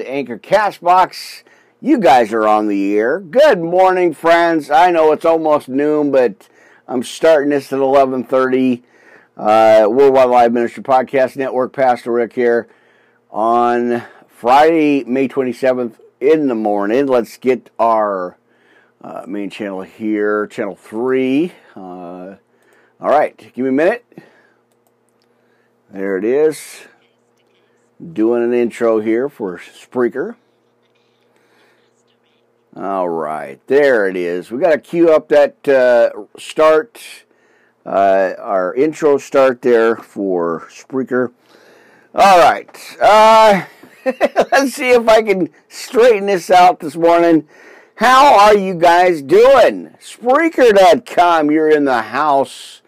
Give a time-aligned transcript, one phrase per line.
[0.00, 1.42] Anchor Castbox.
[1.80, 3.20] You guys are on the air.
[3.20, 4.70] Good morning, friends.
[4.70, 6.48] I know it's almost noon, but
[6.86, 8.82] I'm starting this at 11:30.
[9.36, 11.72] Uh, Worldwide Live Ministry Podcast Network.
[11.72, 12.68] Pastor Rick here
[13.30, 17.06] on Friday, May 27th in the morning.
[17.06, 18.36] Let's get our
[19.02, 21.52] uh, main channel here, channel three.
[21.74, 22.36] Uh,
[23.00, 24.04] all right, give me a minute.
[25.90, 26.82] There it is.
[28.00, 30.36] Doing an intro here for Spreaker.
[32.74, 34.50] All right, there it is.
[34.50, 37.02] We got to cue up that uh, start,
[37.84, 41.32] uh, our intro start there for Spreaker.
[42.14, 43.66] All right, uh,
[44.50, 47.46] let's see if I can straighten this out this morning.
[47.96, 49.94] How are you guys doing?
[50.00, 52.80] Spreaker.com, you're in the house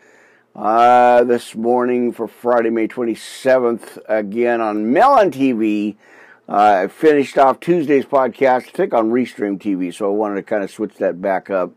[0.54, 5.96] uh, this morning for Friday, May 27th, again on Melon TV.
[6.48, 10.42] Uh, I finished off Tuesday's podcast, I think on Restream TV, so I wanted to
[10.42, 11.72] kind of switch that back up.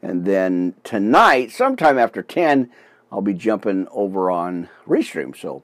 [0.00, 2.70] And then tonight, sometime after 10,
[3.12, 5.36] I'll be jumping over on Restream.
[5.36, 5.62] So,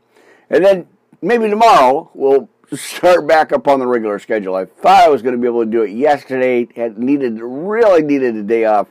[0.48, 0.86] and then
[1.22, 4.54] maybe tomorrow we'll start back up on the regular schedule.
[4.54, 6.68] I thought I was going to be able to do it yesterday.
[6.76, 8.88] Had needed really needed a day off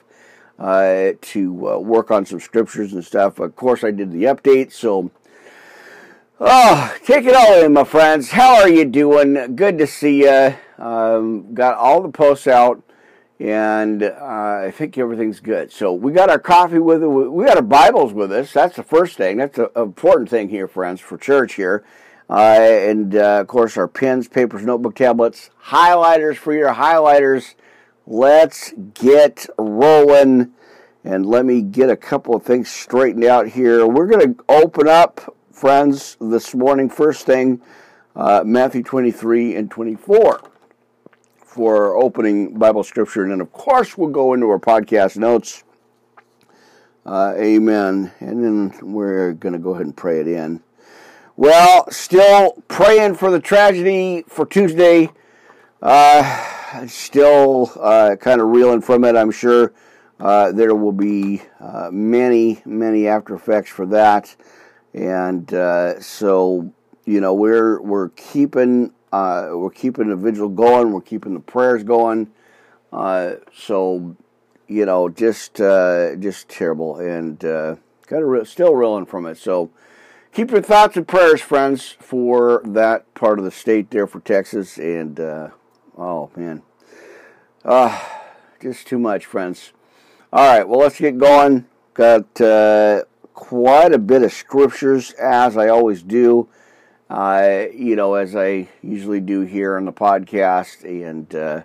[0.60, 3.40] uh, to uh, work on some scriptures and stuff.
[3.40, 5.10] Of course, I did the update, so.
[6.42, 8.32] Oh, take it all in, my friends.
[8.32, 9.56] How are you doing?
[9.56, 10.56] Good to see you.
[10.78, 12.82] Um, got all the posts out,
[13.42, 15.72] and uh, I think everything's good.
[15.74, 17.10] So we got our coffee with us.
[17.10, 18.54] We got our Bibles with us.
[18.54, 19.38] That's the first thing.
[19.38, 21.84] That's an important thing here, friends, for church here.
[22.30, 27.56] Uh, and uh, of course, our pens, papers, notebook tablets, highlighters for your highlighters
[28.10, 30.52] let's get rolling
[31.04, 33.86] and let me get a couple of things straightened out here.
[33.88, 36.90] We're going to open up, friends, this morning.
[36.90, 37.62] First thing,
[38.16, 40.42] uh, Matthew 23 and 24
[41.38, 43.24] for opening Bible scripture.
[43.24, 45.64] And then, of course, we'll go into our podcast notes.
[47.06, 48.12] Uh, amen.
[48.20, 50.62] And then we're going to go ahead and pray it in.
[51.38, 55.12] Well, still praying for the tragedy for Tuesday.
[55.82, 59.16] Uh, still uh, kind of reeling from it.
[59.16, 59.74] I'm sure
[60.20, 64.36] uh, there will be uh, many, many after effects for that,
[64.94, 66.74] and uh, so
[67.06, 70.92] you know we're we're keeping uh, we're keeping the vigil going.
[70.92, 72.32] We're keeping the prayers going.
[72.92, 74.16] Uh, so
[74.68, 79.38] you know, just just terrible and kind of re- still reeling from it.
[79.38, 79.72] So
[80.34, 84.78] keep your thoughts and prayers, friends, for that part of the state there for Texas
[84.78, 85.20] and.
[86.00, 86.62] Oh man.
[87.66, 88.00] Uh,
[88.62, 89.74] just too much, friends.
[90.32, 91.66] All right, well, let's get going.
[91.94, 96.48] Got uh, quite a bit of scriptures, as I always do.
[97.10, 100.86] Uh, you know, as I usually do here on the podcast.
[100.86, 101.64] And, uh,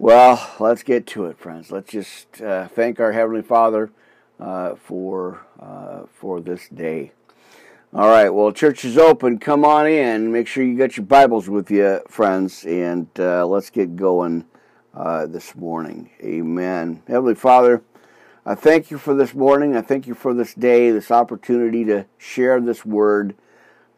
[0.00, 1.70] well, let's get to it, friends.
[1.70, 3.92] Let's just uh, thank our Heavenly Father
[4.40, 7.12] uh, for, uh, for this day.
[7.94, 9.38] All right, well, church is open.
[9.38, 10.30] Come on in.
[10.30, 14.44] Make sure you got your Bibles with you, friends, and uh, let's get going
[14.92, 16.10] uh, this morning.
[16.22, 17.02] Amen.
[17.08, 17.82] Heavenly Father,
[18.44, 19.74] I thank you for this morning.
[19.74, 23.34] I thank you for this day, this opportunity to share this word.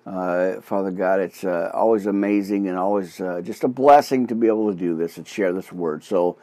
[0.07, 4.47] Uh, Father God, it's uh, always amazing and always uh, just a blessing to be
[4.47, 6.05] able to do this and share this word.
[6.05, 6.39] So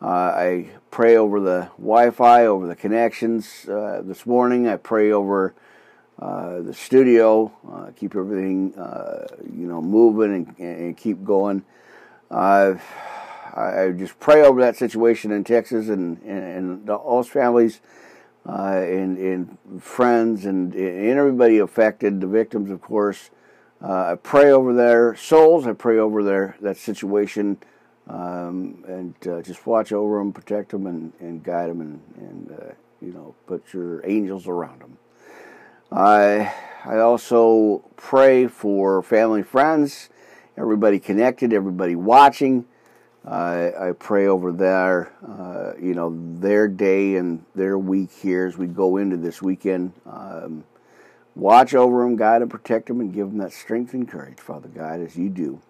[0.00, 4.68] uh, I pray over the Wi Fi, over the connections this morning.
[4.68, 5.52] I pray over
[6.22, 11.64] uh, the studio, uh, keep everything uh, you know moving and, and keep going.
[12.30, 17.80] I just pray over that situation in Texas and and, and all families
[18.48, 23.30] uh, and, and friends and, and everybody affected, the victims, of course.
[23.80, 25.66] I pray over their souls.
[25.66, 27.58] I pray over their that situation.
[28.08, 32.58] Um, and uh, just watch over them, protect them, and, and guide them, and, and
[32.60, 34.98] uh, you know, put your angels around them.
[35.92, 36.52] I
[36.84, 40.08] I also pray for family, friends,
[40.56, 42.66] everybody connected, everybody watching.
[43.24, 48.58] I, I pray over their, uh, you know, their day and their week here as
[48.58, 49.92] we go into this weekend.
[50.06, 50.64] Um,
[51.36, 54.68] watch over them, guide them, protect them, and give them that strength and courage, Father
[54.68, 55.60] God, as you do.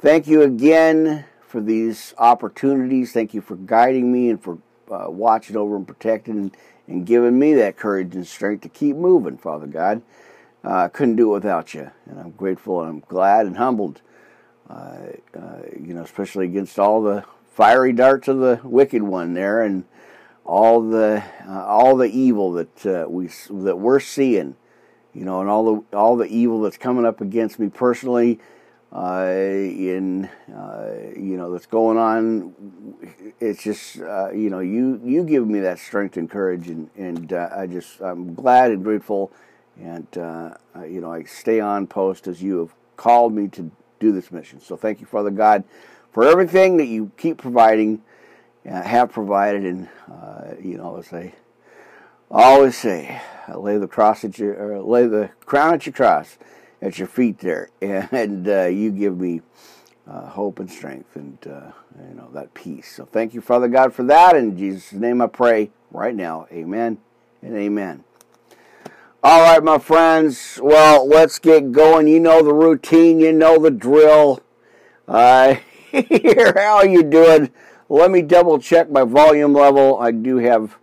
[0.00, 3.12] Thank you again for these opportunities.
[3.12, 4.58] Thank you for guiding me and for
[4.90, 6.50] uh, watching over and protecting
[6.86, 10.02] and giving me that courage and strength to keep moving, Father God.
[10.64, 14.00] Uh, I couldn't do it without you, and I'm grateful and I'm glad and humbled.
[14.70, 14.96] Uh,
[15.36, 19.84] uh, you know, especially against all the fiery darts of the wicked one there, and
[20.44, 24.56] all the uh, all the evil that uh, we that we're seeing.
[25.12, 28.42] You know, and all the all the evil that's coming up against me personally, uh,
[28.94, 32.54] in uh, you know that's going on.
[33.40, 37.32] It's just uh, you know you you give me that strength and courage, and and
[37.32, 39.32] uh, I just I'm glad and grateful,
[39.80, 40.54] and uh,
[40.86, 44.60] you know I stay on post as you have called me to do this mission.
[44.60, 45.64] So thank you, Father God,
[46.12, 48.02] for everything that you keep providing,
[48.68, 49.88] uh, have provided, and
[50.62, 51.32] you know as I
[52.30, 53.20] always say,
[53.54, 56.36] lay the cross at your lay the crown at your cross
[56.82, 59.40] at your feet there, and uh, you give me
[60.06, 61.70] uh, hope and strength and uh,
[62.08, 62.92] you know that peace.
[62.94, 64.36] So thank you, Father God, for that.
[64.36, 66.46] In Jesus' name, I pray right now.
[66.52, 66.98] Amen
[67.40, 68.04] and amen.
[69.22, 70.58] All right, my friends.
[70.60, 72.08] Well, let's get going.
[72.08, 73.20] You know the routine.
[73.20, 74.42] You know the drill.
[75.06, 75.56] Uh,
[75.92, 77.52] here, how you doing?
[77.88, 80.00] Let me double check my volume level.
[80.00, 80.76] I do have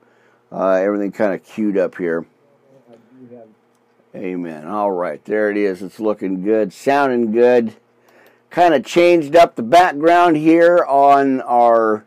[0.51, 2.25] uh, everything kind of queued up here.
[4.15, 4.65] Amen.
[4.65, 5.83] All right, there it is.
[5.83, 7.75] It's looking good, sounding good.
[8.49, 12.05] Kind of changed up the background here on our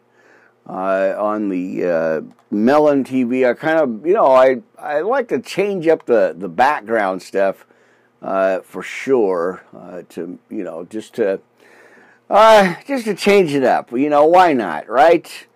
[0.68, 2.20] uh, on the uh,
[2.50, 3.48] Melon TV.
[3.48, 7.64] I kind of, you know, I I like to change up the the background stuff
[8.20, 9.62] uh, for sure.
[9.72, 11.40] Uh, to you know, just to
[12.28, 13.92] uh, just to change it up.
[13.92, 15.46] You know, why not, right?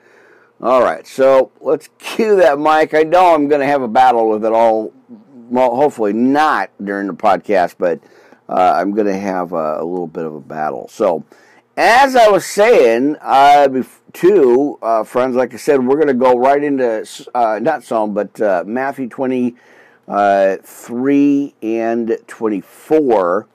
[0.63, 2.95] All right, so let's cue that mic.
[2.95, 4.93] I know I'm going to have a battle with it all
[5.49, 8.01] well, hopefully not during the podcast, but
[8.49, 10.89] uh, I'm going to have a, a, little bit of a battle.
[10.89, 11.25] So,
[11.77, 13.69] as I was saying, uh,
[14.13, 18.15] too, uh, friends, like I said, we're going to go right into uh, not Psalm,
[18.15, 19.55] but uh, Matthew 23
[20.09, 20.57] uh,
[21.67, 23.49] and 24.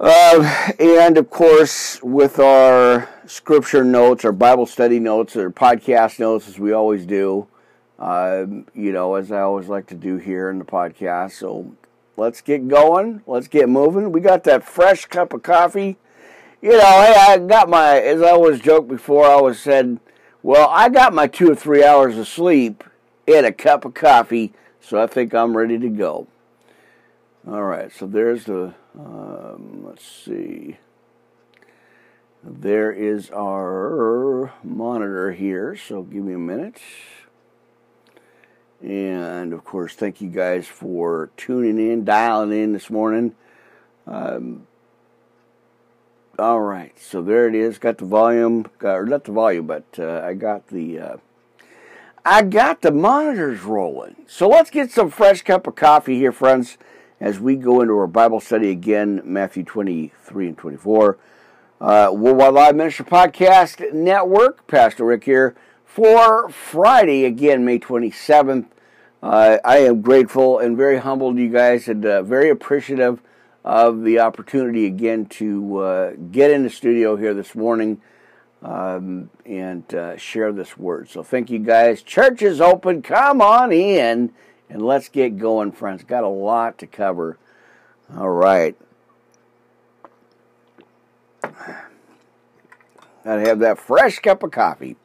[0.00, 6.46] Uh, and of course, with our scripture notes, our Bible study notes, our podcast notes,
[6.48, 7.48] as we always do,
[7.98, 11.32] uh, you know, as I always like to do here in the podcast.
[11.32, 11.74] So
[12.16, 13.22] let's get going.
[13.26, 14.12] Let's get moving.
[14.12, 15.96] We got that fresh cup of coffee.
[16.60, 20.00] You know, hey, I got my, as I always joked before, I always said,
[20.42, 22.82] well, I got my two or three hours of sleep
[23.26, 26.26] in a cup of coffee, so I think I'm ready to go.
[27.46, 30.78] All right, so there's the, um, let's see.
[32.42, 36.80] There is our monitor here, so give me a minute.
[38.82, 43.34] And of course, thank you guys for tuning in, dialing in this morning.
[44.06, 44.66] Um,
[46.38, 47.78] all right, so there it is.
[47.78, 51.16] Got the volume, got, or not the volume, but uh, I got the uh,
[52.24, 54.14] I got the monitors rolling.
[54.28, 56.78] So let's get some fresh cup of coffee here, friends,
[57.20, 61.18] as we go into our Bible study again, Matthew 23 and 24.
[61.80, 65.56] Uh, Worldwide Live Minister Podcast Network, Pastor Rick here
[65.88, 68.66] for Friday, again, May 27th.
[69.20, 73.20] Uh, I am grateful and very humbled, you guys, and uh, very appreciative
[73.64, 78.00] of the opportunity again to uh, get in the studio here this morning
[78.62, 81.08] um, and uh, share this word.
[81.08, 82.02] So thank you guys.
[82.02, 83.02] Church is open.
[83.02, 84.32] Come on in
[84.70, 86.04] and let's get going, friends.
[86.04, 87.38] Got a lot to cover.
[88.16, 88.76] All right.
[93.24, 94.96] Gotta have that fresh cup of coffee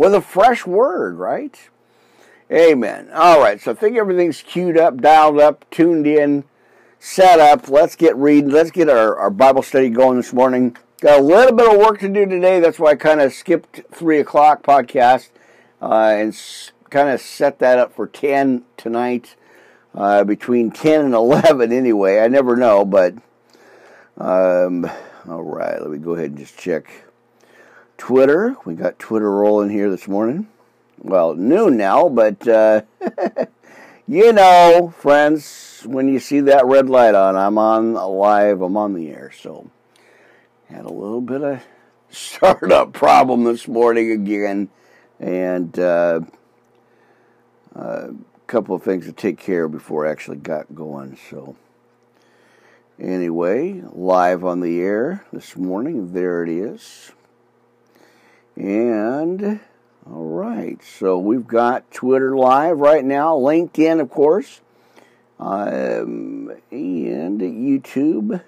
[0.00, 1.68] with a fresh word, right?
[2.50, 3.10] Amen.
[3.12, 6.44] All right, so I think everything's queued up, dialed up, tuned in,
[6.98, 7.68] set up.
[7.68, 8.48] Let's get reading.
[8.48, 10.74] Let's get our, our Bible study going this morning.
[11.02, 12.60] Got a little bit of work to do today.
[12.60, 15.28] That's why I kind of skipped 3 o'clock podcast
[15.82, 16.34] uh, and
[16.88, 19.36] kind of set that up for 10 tonight.
[19.94, 22.20] Uh, between 10 and 11 anyway.
[22.20, 23.12] I never know, but
[24.16, 24.90] um,
[25.28, 26.88] all right, let me go ahead and just check
[28.00, 28.56] Twitter.
[28.64, 30.48] We got Twitter rolling here this morning.
[30.98, 32.80] Well, noon now, but uh,
[34.08, 38.94] you know, friends, when you see that red light on, I'm on live, I'm on
[38.94, 39.30] the air.
[39.38, 39.70] So,
[40.70, 41.62] had a little bit of
[42.10, 44.70] startup problem this morning again,
[45.20, 46.20] and uh,
[47.74, 48.14] a
[48.46, 51.18] couple of things to take care of before I actually got going.
[51.28, 51.54] So,
[52.98, 56.14] anyway, live on the air this morning.
[56.14, 57.12] There it is.
[58.60, 59.58] And
[60.04, 64.60] all right, so we've got Twitter live right now, LinkedIn, of course,
[65.38, 68.42] um, and YouTube,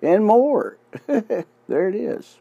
[0.00, 0.76] and more.
[1.08, 2.38] there it is.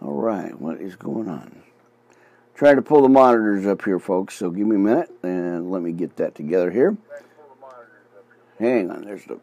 [0.00, 1.64] All right, what is going on?
[2.54, 4.36] Trying to pull the monitors up here, folks.
[4.36, 6.96] So give me a minute and let me get that together here.
[8.60, 9.40] Hang on, there's the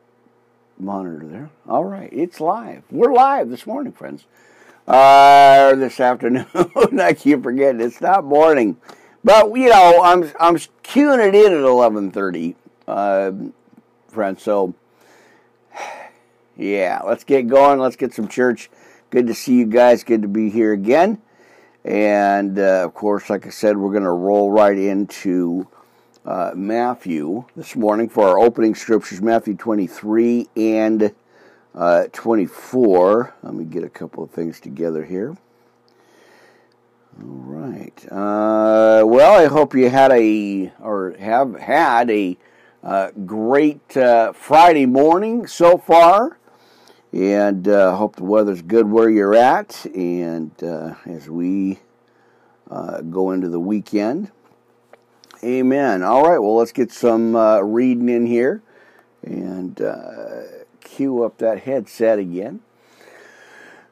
[0.77, 1.49] monitor there.
[1.67, 2.83] All right, it's live.
[2.89, 4.25] We're live this morning, friends
[4.89, 6.47] uh, this afternoon.
[6.99, 8.77] I keep forgetting it's not morning,
[9.23, 12.55] but you know I'm I'm queuing it in at eleven thirty,
[12.87, 13.31] uh,
[14.09, 14.43] friends.
[14.43, 14.73] So
[16.57, 17.79] Yeah, let's get going.
[17.79, 18.69] Let's get some church.
[19.11, 20.03] Good to see you guys.
[20.03, 21.21] Good to be here again.
[21.85, 25.69] And uh, of course, like I said, we're going to roll right into
[26.25, 31.15] uh, Matthew this morning for our opening scriptures Matthew 23 and
[31.75, 33.35] uh, 24.
[33.43, 35.37] Let me get a couple of things together here.
[37.21, 38.05] All right.
[38.11, 42.37] Uh, well, I hope you had a, or have had a
[42.83, 46.37] uh, great uh, Friday morning so far.
[47.11, 49.85] And uh, hope the weather's good where you're at.
[49.95, 51.79] And uh, as we
[52.69, 54.31] go into the weekend,
[55.43, 56.03] amen.
[56.03, 58.61] All right, well, let's get some reading in here
[59.23, 59.81] and
[60.89, 62.61] cue up that headset again.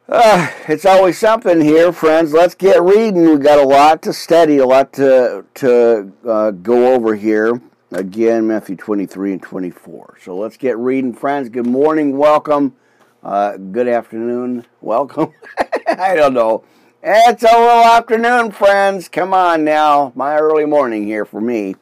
[0.09, 2.31] Uh, it's always something here, friends.
[2.31, 3.25] Let's get reading.
[3.25, 7.61] We've got a lot to study, a lot to, to uh, go over here.
[7.91, 10.17] Again, Matthew 23 and 24.
[10.21, 11.49] So let's get reading, friends.
[11.49, 12.75] Good morning, welcome.
[13.21, 15.33] Uh, good afternoon, welcome.
[15.87, 16.63] I don't know.
[17.03, 19.07] It's a little afternoon, friends.
[19.07, 20.11] Come on now.
[20.15, 21.75] My early morning here for me.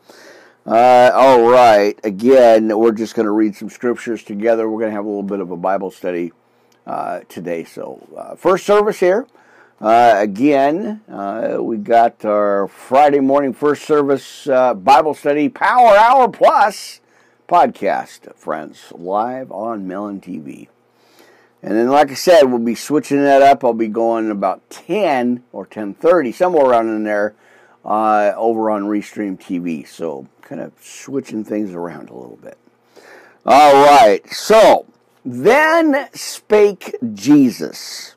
[0.66, 2.00] Uh, all right.
[2.04, 4.68] Again, we're just going to read some scriptures together.
[4.68, 6.32] We're going to have a little bit of a Bible study
[6.88, 7.64] uh, today.
[7.64, 9.28] So, uh, first service here.
[9.80, 16.30] Uh, again, uh, we got our Friday morning first service uh, Bible study Power Hour
[16.30, 17.02] Plus
[17.48, 20.70] podcast, friends, live on Melon TV.
[21.62, 23.64] And then, like I said, we'll be switching that up.
[23.64, 27.36] I'll be going about 10 or 10:30, somewhere around in there,
[27.86, 29.88] uh, over on Restream TV.
[29.88, 32.58] So, kind of switching things around a little bit.
[33.46, 34.22] All right.
[34.34, 34.88] So,
[35.24, 38.16] then spake Jesus,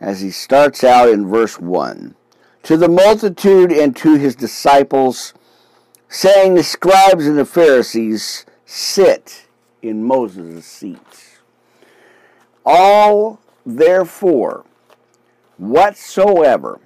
[0.00, 2.14] as he starts out in verse 1,
[2.62, 5.34] to the multitude and to his disciples,
[6.08, 9.46] saying, The scribes and the Pharisees sit
[9.82, 11.38] in Moses' seats.
[12.64, 14.64] All, therefore,
[15.58, 16.80] whatsoever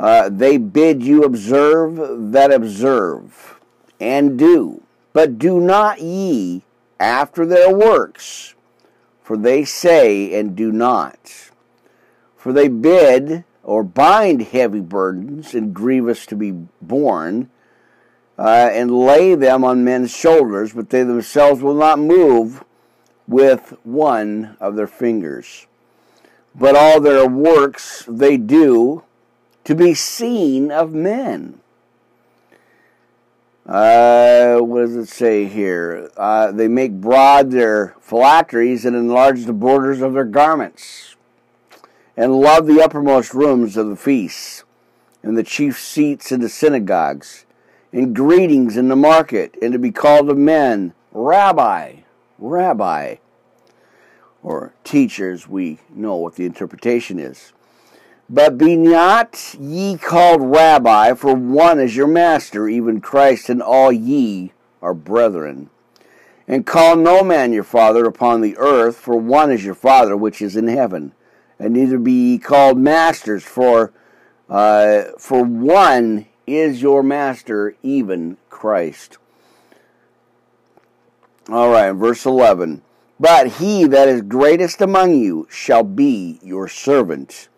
[0.00, 3.60] uh, they bid you observe, that observe,
[4.00, 4.82] and do.
[5.12, 6.62] But do not ye
[6.98, 8.54] after their works,
[9.22, 11.50] for they say and do not.
[12.34, 17.50] For they bid or bind heavy burdens and grievous to be borne,
[18.38, 22.64] uh, and lay them on men's shoulders, but they themselves will not move
[23.28, 25.66] with one of their fingers.
[26.54, 29.04] But all their works they do
[29.70, 31.60] to be seen of men.
[33.64, 36.10] Uh, what does it say here?
[36.16, 41.14] Uh, they make broad their phylacteries and enlarge the borders of their garments,
[42.16, 44.64] and love the uppermost rooms of the feasts,
[45.22, 47.46] and the chief seats in the synagogues,
[47.92, 52.00] and greetings in the market, and to be called of men, Rabbi
[52.40, 53.16] rabbi,
[54.42, 57.52] or teachers, we know what the interpretation is.
[58.32, 63.90] But be not ye called rabbi, for one is your master, even Christ, and all
[63.90, 65.68] ye are brethren.
[66.46, 70.40] And call no man your father upon the earth, for one is your Father which
[70.40, 71.12] is in heaven.
[71.58, 73.92] And neither be ye called masters, for
[74.48, 79.18] uh, for one is your master, even Christ.
[81.48, 82.82] All right, verse 11.
[83.18, 87.48] But he that is greatest among you shall be your servant.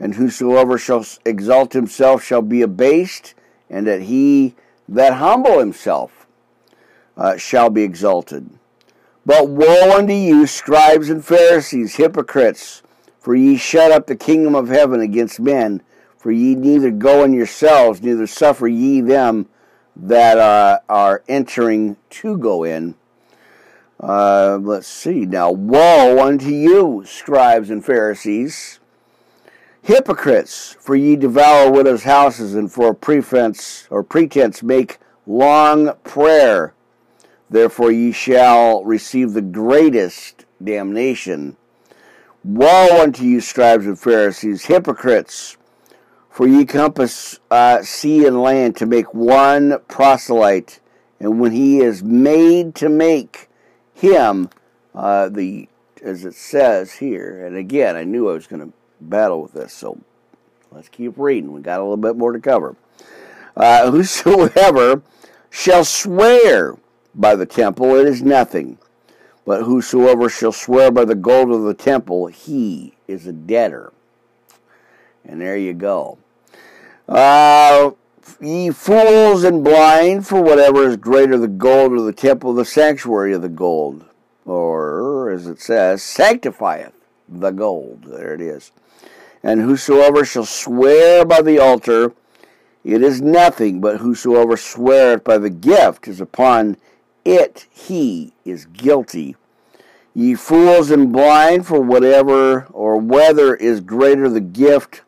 [0.00, 3.34] And whosoever shall exalt himself shall be abased,
[3.68, 4.54] and that he
[4.88, 6.26] that humble himself
[7.16, 8.50] uh, shall be exalted.
[9.24, 12.82] But woe unto you, scribes and Pharisees, hypocrites,
[13.20, 15.82] for ye shut up the kingdom of heaven against men.
[16.16, 19.48] For ye neither go in yourselves, neither suffer ye them
[19.94, 22.94] that uh, are entering to go in.
[24.02, 25.50] Uh, let's see now.
[25.50, 28.79] Woe unto you, scribes and Pharisees,
[29.82, 30.76] hypocrites!
[30.80, 36.74] For ye devour widows' houses, and for a pretense or pretense make long prayer.
[37.48, 41.56] Therefore ye shall receive the greatest damnation.
[42.44, 45.56] Woe unto you, scribes and Pharisees, hypocrites!
[46.30, 50.80] For ye compass uh, sea and land to make one proselyte,
[51.18, 53.50] and when he is made to make
[53.92, 54.48] him,
[54.94, 55.68] uh, the
[56.02, 59.72] as it says here, and again, I knew I was going to battle with this,
[59.72, 59.98] so
[60.70, 61.52] let's keep reading.
[61.52, 62.76] We got a little bit more to cover.
[63.56, 65.02] Uh, whosoever
[65.50, 66.76] shall swear
[67.14, 68.78] by the temple, it is nothing.
[69.44, 73.92] But whosoever shall swear by the gold of the temple, he is a debtor.
[75.24, 76.18] And there you go.
[77.08, 77.90] Uh,
[78.40, 83.34] Ye fools and blind, for whatever is greater the gold or the temple, the sanctuary
[83.34, 84.04] of the gold.
[84.44, 86.94] Or as it says, sanctifieth
[87.30, 88.04] the gold.
[88.04, 88.72] There it is.
[89.42, 92.12] And whosoever shall swear by the altar,
[92.84, 96.76] it is nothing, but whosoever sweareth by the gift is upon
[97.24, 99.36] it he is guilty.
[100.14, 105.02] Ye fools and blind, for whatever or whether is greater the gift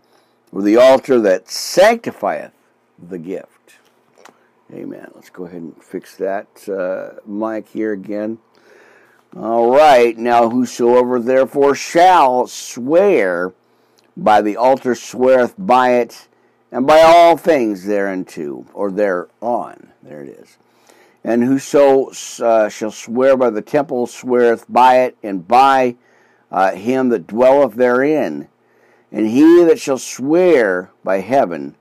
[0.53, 2.53] or the altar that sanctifieth
[2.99, 3.49] the gift.
[4.73, 5.11] Amen.
[5.15, 8.39] Let's go ahead and fix that uh, mic here again.
[9.37, 10.17] All right.
[10.17, 13.53] Now, whosoever therefore shall swear
[14.17, 16.29] by the altar sweareth by it,
[16.71, 19.89] and by all things thereunto, or thereon.
[20.03, 20.59] There it is.
[21.25, 22.11] And whoso
[22.45, 25.97] uh, shall swear by the temple sweareth by it, and by
[26.51, 28.49] uh, him that dwelleth therein.
[29.11, 31.77] And he that shall swear by heaven,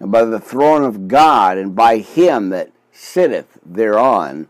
[0.00, 4.48] and by the throne of God, and by him that sitteth thereon.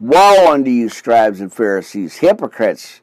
[0.00, 3.02] Woe unto you, scribes and Pharisees, hypocrites!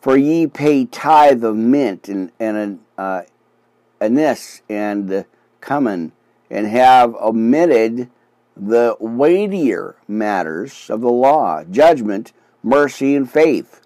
[0.00, 3.22] For ye pay tithe of mint and, and uh,
[4.00, 5.26] anise and
[5.60, 6.12] cumin,
[6.50, 8.08] and have omitted
[8.56, 13.82] the weightier matters of the law, judgment, mercy, and faith.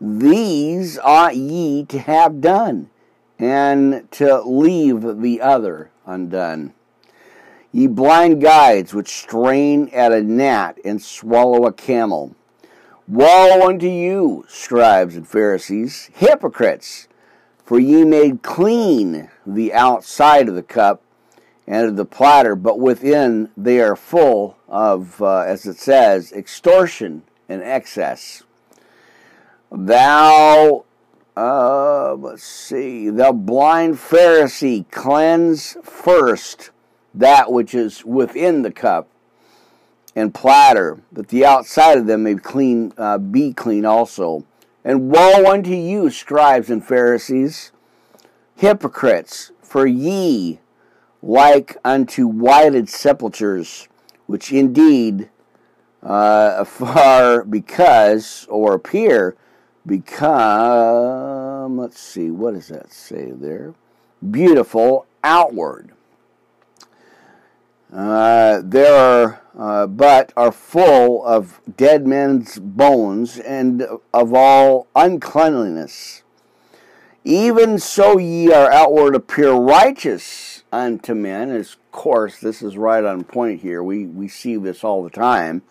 [0.00, 2.90] These ought ye to have done,
[3.38, 6.74] and to leave the other undone.
[7.72, 12.34] Ye blind guides which strain at a gnat and swallow a camel.
[13.06, 17.06] Woe unto you, scribes and Pharisees, hypocrites!
[17.64, 21.02] For ye made clean the outside of the cup
[21.66, 27.22] and of the platter, but within they are full of, uh, as it says, extortion
[27.48, 28.42] and excess.
[29.70, 30.84] Thou
[31.36, 33.08] uh, let's see.
[33.08, 36.69] The blind Pharisee cleanse first
[37.14, 39.08] that which is within the cup
[40.14, 44.44] and platter, that the outside of them may clean, uh, be clean also.
[44.84, 47.72] And woe unto you, scribes and Pharisees,
[48.56, 50.60] hypocrites, for ye
[51.22, 53.88] like unto whited sepulchres,
[54.26, 55.28] which indeed
[56.02, 59.36] uh, afar because or appear
[59.86, 63.74] become, let's see, what does that say there?
[64.30, 65.92] Beautiful outward.
[67.92, 76.22] Uh, there are, uh, but are full of dead men's bones and of all uncleanliness.
[77.24, 81.50] Even so, ye are outward appear righteous unto men.
[81.50, 83.82] Of course, this is right on point here.
[83.82, 85.62] We we see this all the time.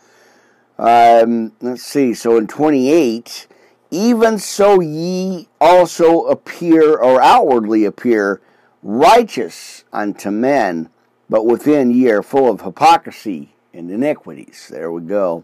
[0.77, 2.13] Um, let's see.
[2.13, 3.47] So in twenty eight,
[3.89, 8.41] even so ye also appear or outwardly appear
[8.83, 10.89] righteous unto men,
[11.29, 14.67] but within ye are full of hypocrisy and iniquities.
[14.69, 15.43] There we go.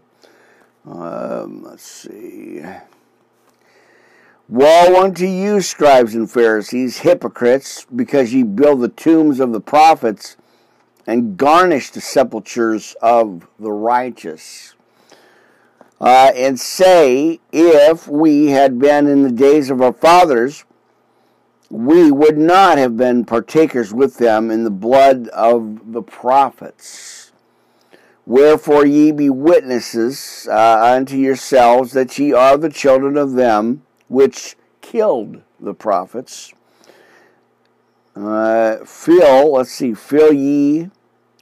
[0.84, 2.62] Um, let's see.
[4.48, 10.36] Woe unto you, scribes and Pharisees, hypocrites, because ye build the tombs of the prophets
[11.06, 14.76] and garnish the sepulchres of the righteous
[16.00, 20.64] uh, and say, if we had been in the days of our fathers,
[21.70, 27.32] we would not have been partakers with them in the blood of the prophets.
[28.24, 34.56] Wherefore ye be witnesses uh, unto yourselves that ye are the children of them which
[34.80, 36.52] killed the prophets.
[38.14, 40.90] Uh, fill, let's see, fill ye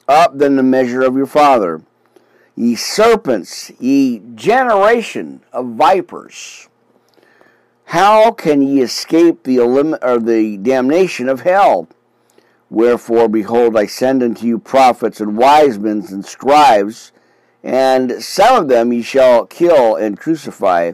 [0.06, 1.82] up then the measure of your father
[2.56, 6.68] ye serpents, ye generation of vipers.
[7.86, 11.88] How can ye escape the elim- or the damnation of hell?
[12.70, 17.12] Wherefore, behold, I send unto you prophets and wise men and scribes,
[17.62, 20.92] and some of them ye shall kill and crucify,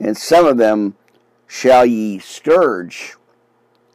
[0.00, 0.94] and some of them
[1.46, 3.16] shall ye scourge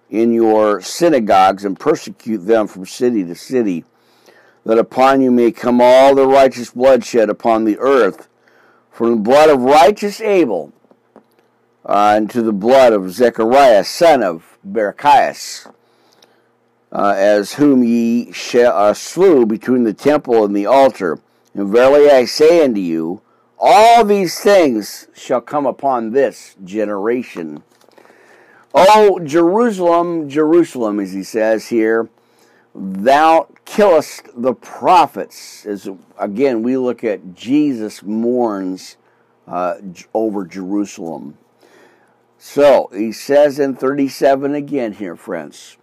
[0.09, 3.83] in your synagogues and persecute them from city to city
[4.65, 8.29] that upon you may come all the righteous bloodshed upon the earth,
[8.91, 10.71] from the blood of righteous Abel
[11.85, 15.71] uh, unto the blood of Zechariah, son of Berechias,
[16.91, 21.19] uh, as whom ye uh, slew between the temple and the altar.
[21.53, 23.21] And verily I say unto you,
[23.59, 27.63] all these things shall come upon this generation.
[28.73, 32.09] O Jerusalem, Jerusalem, as he says here,
[32.73, 35.65] thou killest the prophets.
[35.65, 38.97] As again, we look at Jesus mourns
[39.47, 39.75] uh,
[40.13, 41.37] over Jerusalem.
[42.45, 45.77] So he says in 37 again here, friends.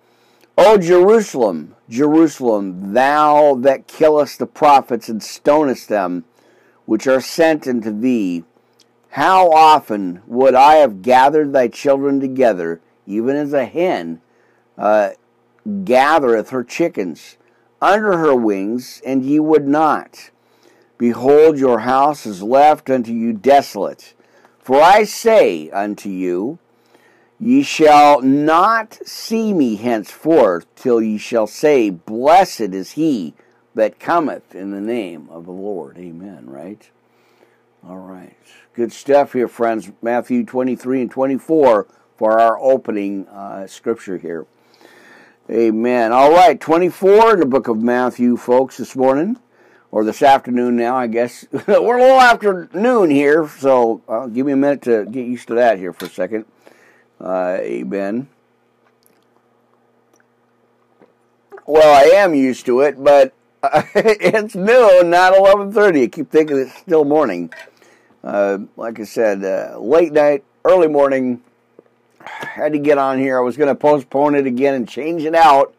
[0.59, 6.27] O Jerusalem, Jerusalem, thou that killest the prophets and stonest them,
[6.85, 8.45] which are sent unto thee,
[9.09, 14.21] How often would I have gathered thy children together, even as a hen
[14.77, 15.13] uh,
[15.85, 17.39] gathereth her chickens
[17.81, 20.31] under her wings, and ye would not?
[20.99, 24.13] Behold, your house is left unto you desolate.
[24.61, 26.59] For I say unto you,
[27.43, 33.33] Ye shall not see me henceforth till ye shall say, Blessed is he
[33.75, 35.97] that cometh in the name of the Lord.
[35.97, 36.91] Amen, right?
[37.83, 38.37] All right.
[38.75, 39.91] Good stuff here, friends.
[40.03, 41.87] Matthew 23 and 24
[42.19, 44.45] for our opening uh, scripture here.
[45.51, 46.13] Amen.
[46.13, 49.39] All right, 24 in the book of Matthew, folks, this morning,
[49.93, 51.47] or this afternoon now, I guess.
[51.53, 55.55] We're a little afternoon here, so uh, give me a minute to get used to
[55.55, 56.45] that here for a second.
[57.21, 58.29] Uh, amen.
[61.67, 63.33] Well, I am used to it, but
[63.95, 66.05] it's noon, not 11:30.
[66.05, 67.53] I keep thinking it's still morning.
[68.25, 71.43] Uh, like I said, uh, late night, early morning.
[72.21, 73.39] Had to get on here.
[73.39, 75.75] I was going to postpone it again and change it out.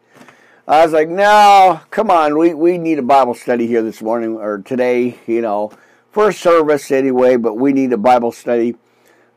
[0.71, 2.37] I was like, no, come on.
[2.37, 5.71] We, we need a Bible study here this morning or today, you know,
[6.11, 8.75] first service anyway, but we need a Bible study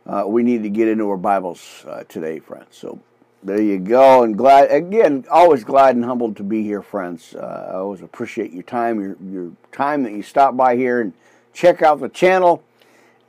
[0.06, 2.76] uh, we need to get into our Bibles uh, today, friends.
[2.76, 3.00] So
[3.42, 4.22] there you go.
[4.22, 7.34] And glad, again, always glad and humbled to be here, friends.
[7.34, 11.14] Uh, I always appreciate your time, your, your time that you stop by here and
[11.52, 12.62] check out the channel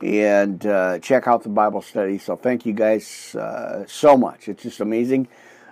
[0.02, 2.18] and uh, check out the Bible study.
[2.18, 4.48] So thank you guys uh, so much.
[4.48, 5.28] It's just amazing.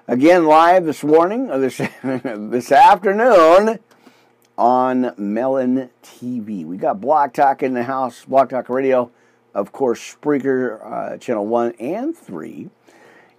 [0.06, 3.78] Again, live this morning, or this, this afternoon
[4.58, 6.66] on Melon TV.
[6.66, 9.10] We got Blog Talk in the house, Blog Talk Radio
[9.54, 12.68] of course, Spreaker uh, channel 1 and 3,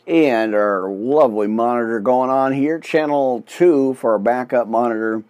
[0.07, 5.23] and our lovely monitor going on here, channel 2 for our backup monitor,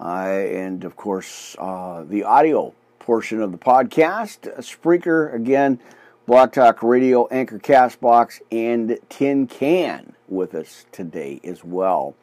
[0.00, 5.78] uh, and of course, uh, the audio portion of the podcast, Spreaker, again,
[6.26, 12.14] Blog Talk Radio, Anchor Castbox, and Tin Can with us today as well.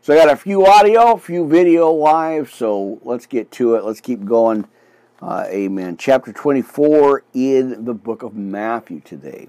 [0.00, 3.84] So I got a few audio, a few video live, so let's get to it.
[3.84, 4.66] Let's keep going.
[5.20, 5.96] Uh, amen.
[5.96, 9.48] Chapter 24 in the book of Matthew today.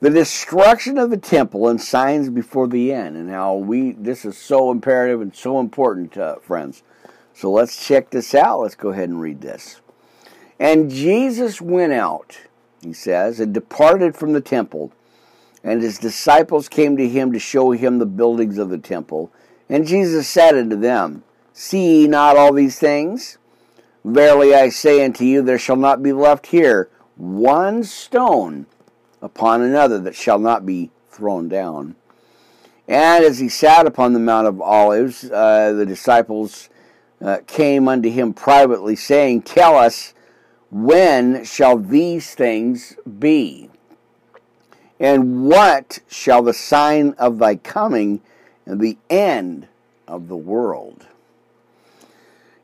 [0.00, 4.36] The destruction of the temple and signs before the end, and how we, this is
[4.36, 6.82] so imperative and so important, uh, friends.
[7.32, 8.60] So let's check this out.
[8.60, 9.80] Let's go ahead and read this.
[10.58, 12.40] And Jesus went out,
[12.82, 14.92] he says, and departed from the temple.
[15.66, 19.32] And his disciples came to him to show him the buildings of the temple.
[19.68, 23.36] And Jesus said unto them, See ye not all these things?
[24.04, 28.66] Verily I say unto you, there shall not be left here one stone
[29.20, 31.96] upon another that shall not be thrown down.
[32.86, 36.68] And as he sat upon the Mount of Olives, uh, the disciples
[37.20, 40.14] uh, came unto him privately, saying, Tell us,
[40.70, 43.68] when shall these things be?
[44.98, 48.20] And what shall the sign of thy coming
[48.64, 49.68] and the end
[50.08, 51.06] of the world?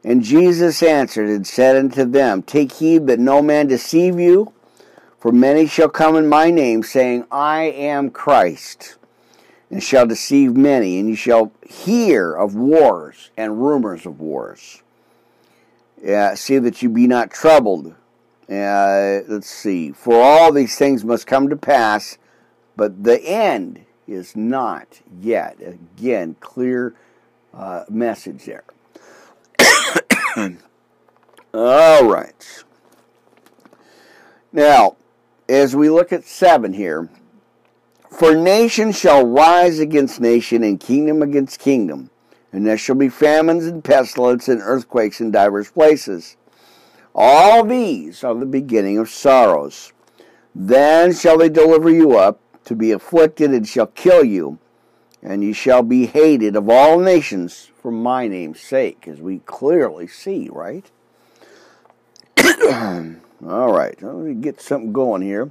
[0.04, 4.52] And Jesus answered and said unto them, Take heed that no man deceive you,
[5.18, 8.96] for many shall come in my name, saying, I am Christ,
[9.70, 14.82] and shall deceive many, and you shall hear of wars and rumors of wars.
[16.06, 17.94] Uh, see that you be not troubled.
[18.50, 19.92] Uh, let's see.
[19.92, 22.18] For all these things must come to pass,
[22.76, 25.58] but the end is not yet.
[25.60, 26.94] Again, clear
[27.54, 28.64] uh, message there.
[31.54, 32.64] All right.
[34.52, 34.96] Now,
[35.48, 37.08] as we look at seven here,
[38.10, 42.10] for nation shall rise against nation, and kingdom against kingdom,
[42.52, 46.36] and there shall be famines and pestilence and earthquakes in divers places.
[47.14, 49.92] All these are the beginning of sorrows.
[50.54, 54.58] Then shall they deliver you up to be afflicted, and shall kill you,
[55.22, 60.06] and ye shall be hated of all nations for my name's sake, as we clearly
[60.06, 60.90] see, right?
[63.44, 65.50] All right, let me get something going here.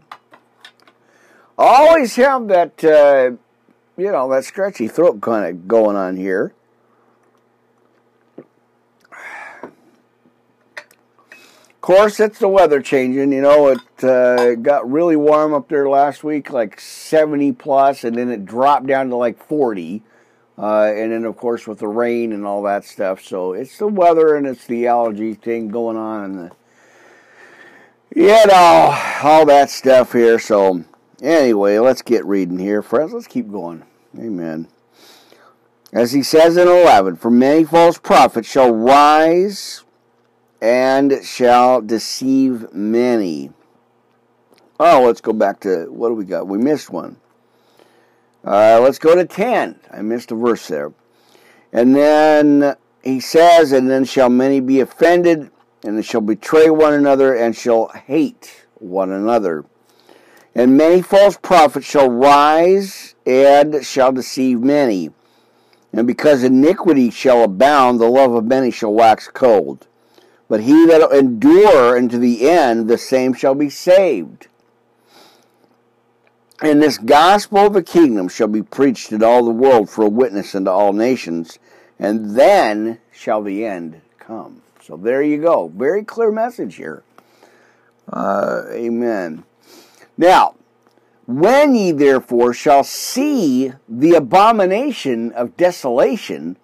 [1.58, 3.32] I always have that, uh,
[4.02, 6.54] you know, that scratchy throat kind of going on here.
[11.82, 13.32] Course, it's the weather changing.
[13.32, 18.15] You know, it uh, got really warm up there last week, like 70 plus, and
[18.15, 20.04] then it dropped down to like 40.
[20.60, 23.24] Uh, and then, of course, with the rain and all that stuff.
[23.24, 26.52] So it's the weather and it's the allergy thing going on, and the,
[28.15, 30.38] you know, all that stuff here.
[30.38, 30.84] So,
[31.20, 33.12] anyway, let's get reading here, friends.
[33.12, 33.84] Let's keep going.
[34.20, 34.67] Amen.
[35.91, 39.84] As he says in 11, For many false prophets shall rise
[40.62, 43.52] and shall deceive many.
[44.80, 46.47] Oh, let's go back to what do we got?
[46.47, 47.17] We missed one.
[48.45, 49.80] Uh, let's go to 10.
[49.91, 50.93] I missed a verse there.
[51.74, 55.52] And then he says, And then shall many be offended,
[55.84, 59.65] and they shall betray one another, and shall hate one another.
[60.54, 65.12] And many false prophets shall rise, and shall deceive many.
[65.93, 69.88] And because iniquity shall abound, the love of many shall wax cold.
[70.52, 74.48] But he that endure unto the end, the same shall be saved.
[76.62, 80.10] And this gospel of the kingdom shall be preached in all the world for a
[80.10, 81.58] witness unto all nations,
[81.98, 84.62] and then shall the end come.
[84.82, 85.70] So there you go.
[85.74, 87.04] Very clear message here.
[88.12, 89.46] Uh, amen.
[90.18, 90.56] Now,
[91.28, 96.58] when ye therefore shall see the abomination of desolation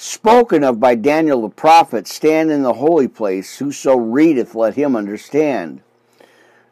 [0.00, 4.96] spoken of by Daniel the prophet stand in the holy place, whoso readeth, let him
[4.96, 5.82] understand.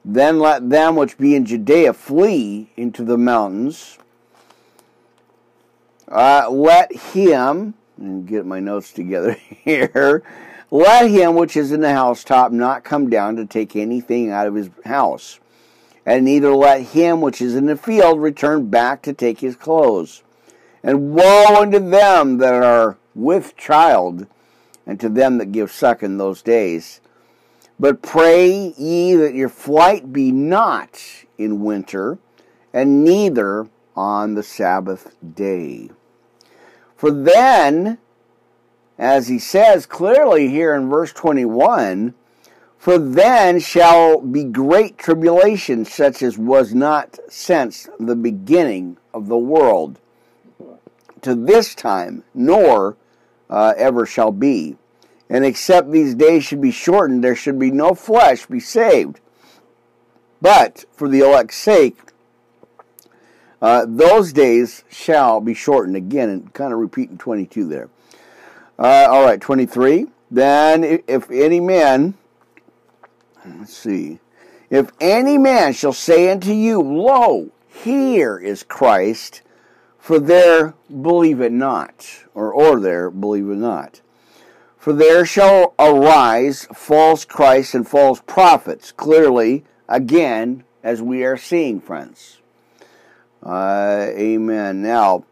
[0.02, 3.98] Then let them which be in Judea flee into the mountains.
[6.10, 9.32] Uh, let him, and get my notes together
[9.64, 10.22] here,
[10.70, 14.54] let him which is in the housetop not come down to take anything out of
[14.54, 15.38] his house,
[16.06, 20.22] and neither let him which is in the field return back to take his clothes.
[20.82, 24.26] And woe unto them that are with child,
[24.86, 27.00] and to them that give suck in those days.
[27.78, 31.02] But pray ye that your flight be not
[31.36, 32.18] in winter,
[32.72, 35.90] and neither on the Sabbath day.
[36.96, 37.98] For then,
[38.98, 42.14] as he says clearly here in verse 21,
[42.78, 49.36] for then shall be great tribulation, such as was not since the beginning of the
[49.36, 49.98] world
[51.22, 52.96] to this time, nor
[53.50, 54.76] uh, ever shall be.
[55.30, 59.20] And except these days should be shortened, there should be no flesh be saved.
[60.40, 61.96] But for the elect's sake,
[63.60, 67.88] uh, those days shall be shortened again, and kind of repeating 22 there.
[68.78, 70.06] Uh, all right, 23.
[70.30, 72.14] Then, if any man,
[73.44, 74.20] let's see,
[74.70, 79.42] if any man shall say unto you, Lo, here is Christ,
[80.08, 84.00] for there believe it not, or or there believe it not.
[84.78, 91.78] For there shall arise false Christs and false prophets, clearly, again, as we are seeing,
[91.78, 92.38] friends.
[93.42, 94.80] Uh, amen.
[94.80, 95.24] Now,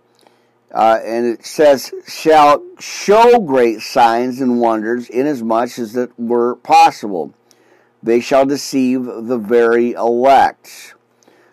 [0.74, 7.32] uh, and it says, shall show great signs and wonders, inasmuch as it were possible.
[8.02, 10.94] They shall deceive the very elect.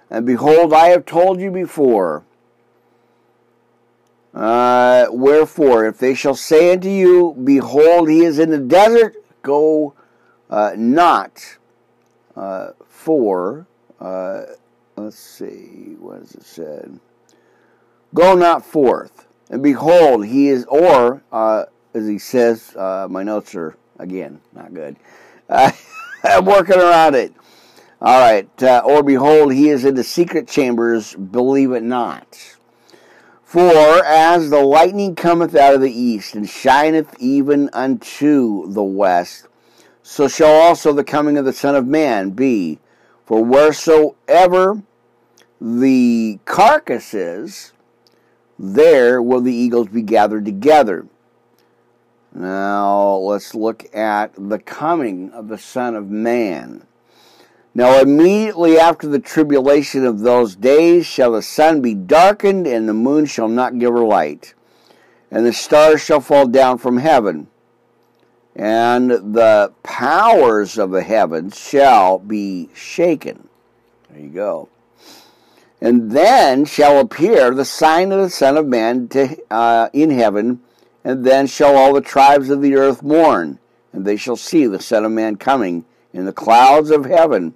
[0.09, 2.25] And behold, I have told you before.
[4.33, 9.93] Uh, wherefore, if they shall say unto you, Behold, he is in the desert, go
[10.49, 11.57] uh, not
[12.35, 13.67] uh, for,
[13.99, 14.41] uh,
[14.95, 16.99] let's see, what does it said?
[18.15, 23.77] Go not forth, and behold, he is, or, uh, as he says, my notes are,
[23.99, 24.95] again, not good.
[25.49, 27.33] I'm working around it.
[28.01, 28.49] All right,
[28.83, 32.52] or behold, he is in the secret chambers, believe it not.
[33.53, 39.47] For as the lightning cometh out of the east, and shineth even unto the west,
[40.01, 42.79] so shall also the coming of the Son of Man be.
[43.27, 44.81] For wheresoever
[45.61, 47.73] the carcass is,
[48.57, 51.05] there will the eagles be gathered together.
[52.33, 56.87] Now let's look at the coming of the Son of Man.
[57.75, 62.93] Now, immediately after the tribulation of those days shall the sun be darkened, and the
[62.93, 64.53] moon shall not give her light,
[65.31, 67.47] and the stars shall fall down from heaven,
[68.55, 73.47] and the powers of the heavens shall be shaken.
[74.11, 74.69] There you go.
[75.81, 80.61] And then shall appear the sign of the Son of Man to, uh, in heaven,
[81.03, 83.57] and then shall all the tribes of the earth mourn,
[83.91, 87.55] and they shall see the Son of Man coming in the clouds of heaven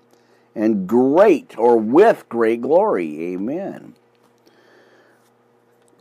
[0.58, 3.34] and great or with great glory.
[3.34, 3.94] Amen.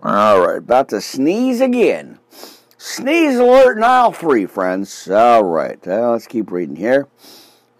[0.02, 2.18] All right, about to sneeze again.
[2.78, 5.10] Sneeze alert in aisle three, friends.
[5.10, 7.06] All right, uh, let's keep reading here.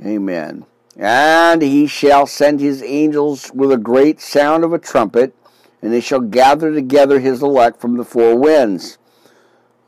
[0.05, 0.67] Amen.
[0.97, 5.35] And he shall send his angels with a great sound of a trumpet,
[5.81, 8.99] and they shall gather together his elect from the four winds.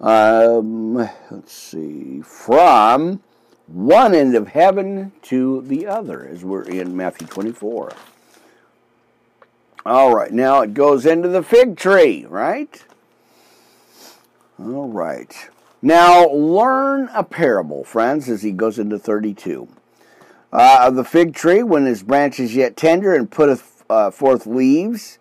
[0.00, 3.22] Um, let's see, from
[3.68, 7.92] one end of heaven to the other, as we're in Matthew 24.
[9.86, 12.84] All right, now it goes into the fig tree, right?
[14.58, 15.50] All right.
[15.82, 19.68] Now learn a parable, friends, as he goes into 32.
[20.52, 24.46] uh, of the fig tree when his branch is yet tender and putteth uh, forth
[24.46, 25.18] leaves.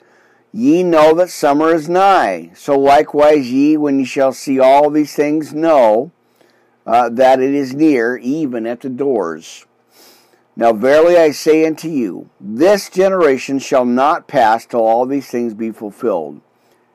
[0.54, 2.52] Ye know that summer is nigh.
[2.56, 6.12] So likewise ye, when ye shall see all these things, know
[6.88, 9.66] uh, that it is near, even at the doors.
[10.56, 15.54] Now verily I say unto you, this generation shall not pass till all these things
[15.54, 16.42] be fulfilled.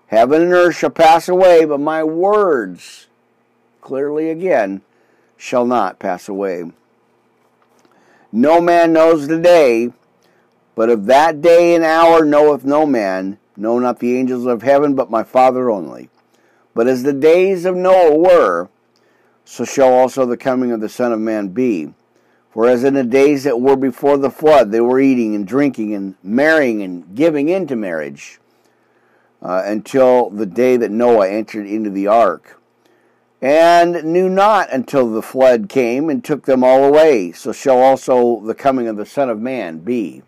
[0.07, 3.07] Heaven and earth shall pass away, but my words,
[3.81, 4.81] clearly again,
[5.37, 6.73] shall not pass away.
[8.33, 9.93] No man knows the day,
[10.75, 14.95] but of that day and hour knoweth no man, no not the angels of heaven,
[14.95, 16.09] but my Father only.
[16.75, 18.71] But as the days of Noah were,
[19.45, 21.93] so shall also the coming of the Son of Man be.
[22.51, 25.95] For as in the days that were before the flood, they were eating and drinking
[25.95, 28.41] and marrying and giving into marriage,
[29.41, 32.61] uh, until the day that Noah entered into the ark,
[33.41, 37.33] and knew not until the flood came and took them all away.
[37.33, 40.23] So shall also the coming of the Son of Man be.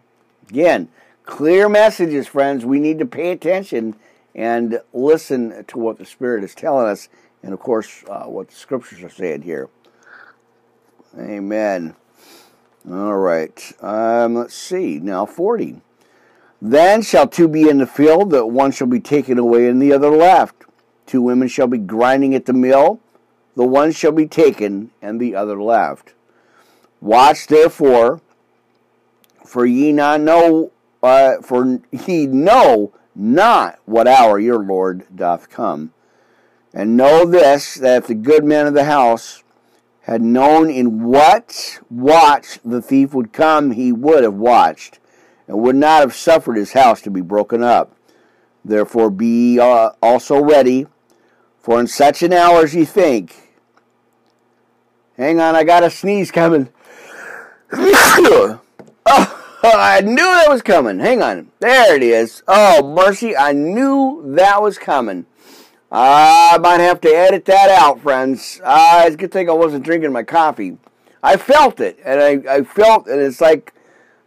[0.49, 0.89] Again,
[1.25, 2.65] clear messages, friends.
[2.65, 3.97] We need to pay attention
[4.35, 7.09] and listen to what the Spirit is telling us,
[7.45, 9.69] and of course, uh, what the Scriptures are saying here.
[11.19, 11.95] Amen.
[12.91, 13.73] All right.
[13.83, 14.99] Um, let's see.
[14.99, 15.83] Now, 40.
[16.63, 19.93] Then shall two be in the field, that one shall be taken away and the
[19.93, 20.65] other left.
[21.05, 23.01] Two women shall be grinding at the mill,
[23.55, 26.15] the one shall be taken and the other left.
[27.03, 28.23] Watch therefore,
[29.45, 35.93] for ye not know, uh, for ye know not what hour your Lord doth come.
[36.75, 39.45] And know this, that if the good man of the house
[40.03, 44.99] had known in what watch the thief would come, he would have watched,
[45.47, 47.97] and would not have suffered his house to be broken up.
[48.65, 50.89] Therefore be also ready,
[51.61, 53.53] for in such an hour as ye think.
[55.17, 56.71] Hang on, I got a sneeze coming.
[57.73, 58.61] oh,
[59.63, 60.99] I knew that was coming.
[60.99, 61.53] Hang on.
[61.61, 62.43] There it is.
[62.49, 65.27] Oh, mercy, I knew that was coming.
[65.97, 68.61] I might have to edit that out, friends.
[68.65, 70.77] Uh, it's a good thing I wasn't drinking my coffee.
[71.23, 73.73] I felt it, and I, I felt, and it's like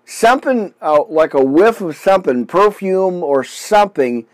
[0.05, 4.25] something, uh, like a whiff of something, perfume or something,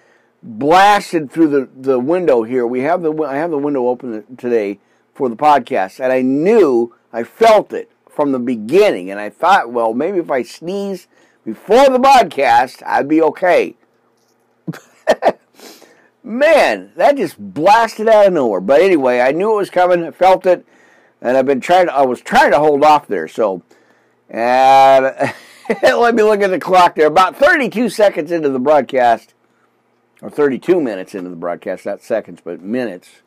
[0.43, 2.67] blasted through the, the window here.
[2.67, 4.79] We have the I have the window open today
[5.15, 9.71] for the podcast, and I knew I felt it from the beginning, and I thought,
[9.71, 11.07] well, maybe if I sneeze
[11.43, 13.75] before the podcast, I'd be okay.
[16.23, 18.61] man, that just blasted out of nowhere.
[18.61, 20.03] But anyway, I knew it was coming.
[20.03, 20.65] I felt it,
[21.21, 21.87] and I've been trying.
[21.87, 23.27] To, I was trying to hold off there.
[23.27, 23.61] So,
[24.29, 25.05] and
[25.83, 27.07] let me look at the clock there.
[27.07, 29.33] About 32 seconds into the broadcast,
[30.21, 33.21] or 32 minutes into the broadcast, not seconds, but minutes.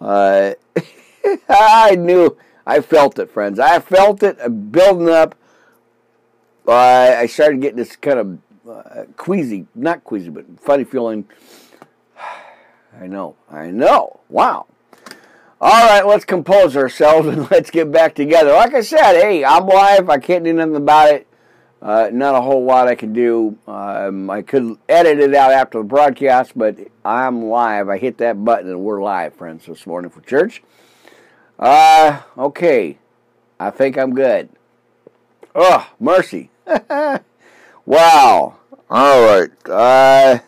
[0.00, 0.54] Uh,
[1.48, 2.36] I knew.
[2.66, 3.58] I felt it, friends.
[3.58, 5.34] I felt it building up.
[6.66, 11.26] Uh, I started getting this kind of uh, queasy, not queasy, but funny feeling
[12.98, 13.36] I know.
[13.50, 14.20] I know.
[14.28, 14.66] Wow.
[15.60, 18.52] All right, let's compose ourselves and let's get back together.
[18.52, 20.08] Like I said, hey, I'm live.
[20.08, 21.26] I can't do nothing about it.
[21.82, 23.56] Uh, not a whole lot I can do.
[23.66, 27.88] Um, I could edit it out after the broadcast, but I'm live.
[27.88, 30.62] I hit that button and we're live, friends, this morning for church.
[31.58, 32.98] Uh, okay.
[33.58, 34.50] I think I'm good.
[35.54, 36.50] Oh, mercy.
[36.66, 37.20] wow.
[37.86, 38.58] All
[38.90, 39.50] right.
[39.66, 40.38] Uh,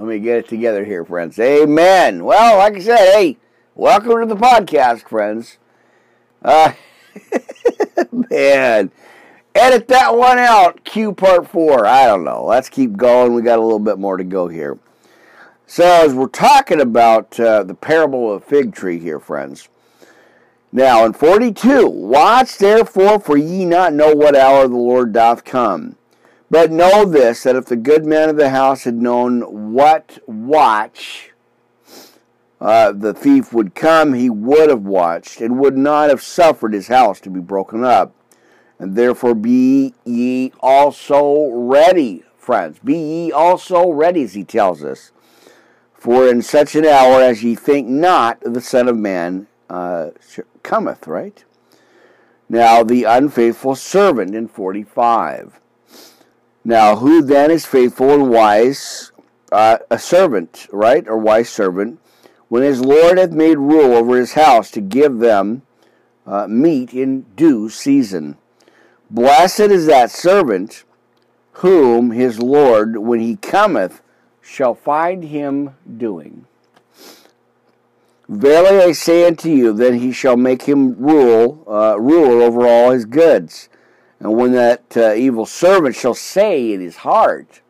[0.00, 1.38] let me get it together here, friends.
[1.38, 2.24] Amen.
[2.24, 3.36] Well, like I said, hey,
[3.74, 5.58] welcome to the podcast, friends.
[6.40, 6.72] Uh,
[8.30, 8.92] man,
[9.54, 10.84] edit that one out.
[10.84, 11.84] Q part four.
[11.84, 12.46] I don't know.
[12.46, 13.34] Let's keep going.
[13.34, 14.78] We got a little bit more to go here.
[15.66, 19.68] So, as we're talking about uh, the parable of the fig tree here, friends.
[20.72, 25.96] Now, in 42, watch therefore, for ye not know what hour the Lord doth come.
[26.50, 31.30] But know this that if the good man of the house had known what watch
[32.60, 36.88] uh, the thief would come, he would have watched and would not have suffered his
[36.88, 38.12] house to be broken up.
[38.78, 42.78] And therefore be ye also ready, friends.
[42.80, 45.12] Be ye also ready, as he tells us.
[45.94, 50.10] For in such an hour as ye think not, the Son of Man uh,
[50.62, 51.44] cometh, right?
[52.48, 55.60] Now, the unfaithful servant in 45.
[56.64, 59.12] Now, who then is faithful and wise?
[59.50, 61.08] Uh, a servant, right?
[61.08, 61.98] Or wise servant,
[62.48, 65.62] when his Lord hath made rule over his house to give them
[66.26, 68.36] uh, meat in due season.
[69.10, 70.84] Blessed is that servant
[71.54, 74.02] whom his Lord, when he cometh,
[74.40, 76.46] shall find him doing.
[78.28, 83.04] Verily I say unto you, then he shall make him rule, uh, over all his
[83.04, 83.68] goods.
[84.20, 87.60] And when that uh, evil servant shall say in his heart,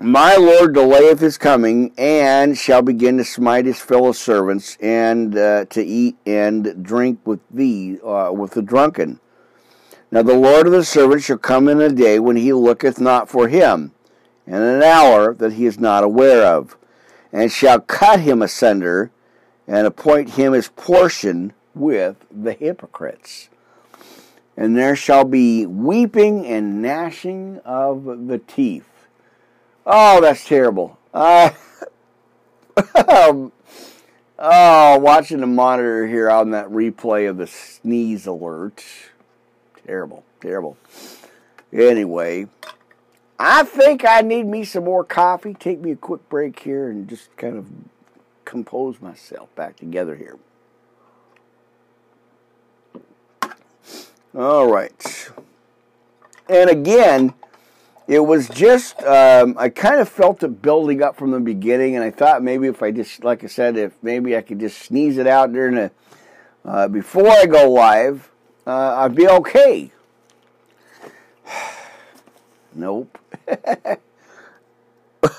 [0.00, 5.64] My Lord delayeth his coming, and shall begin to smite his fellow servants, and uh,
[5.66, 9.20] to eat and drink with thee, uh, with the drunken.
[10.10, 13.28] Now the Lord of the servant shall come in a day when he looketh not
[13.28, 13.92] for him,
[14.46, 16.76] and an hour that he is not aware of
[17.32, 19.10] and shall cut him asunder
[19.66, 23.48] and appoint him his portion with the hypocrites.
[24.58, 28.88] And there shall be weeping and gnashing of the teeth.
[29.86, 30.98] Oh, that's terrible.
[31.14, 31.50] Uh,
[33.08, 33.52] um,
[34.36, 38.84] oh, watching the monitor here on that replay of the sneeze alert.
[39.86, 40.76] Terrible, terrible.
[41.72, 42.48] Anyway,
[43.38, 45.54] I think I need me some more coffee.
[45.54, 47.66] Take me a quick break here and just kind of
[48.44, 50.36] compose myself back together here.
[54.38, 55.30] All right.
[56.48, 57.34] And again,
[58.06, 62.04] it was just, um, I kind of felt it building up from the beginning, and
[62.04, 65.18] I thought maybe if I just, like I said, if maybe I could just sneeze
[65.18, 65.90] it out during the,
[66.64, 68.30] uh, before I go live,
[68.64, 69.90] uh, I'd be okay.
[72.76, 73.18] nope.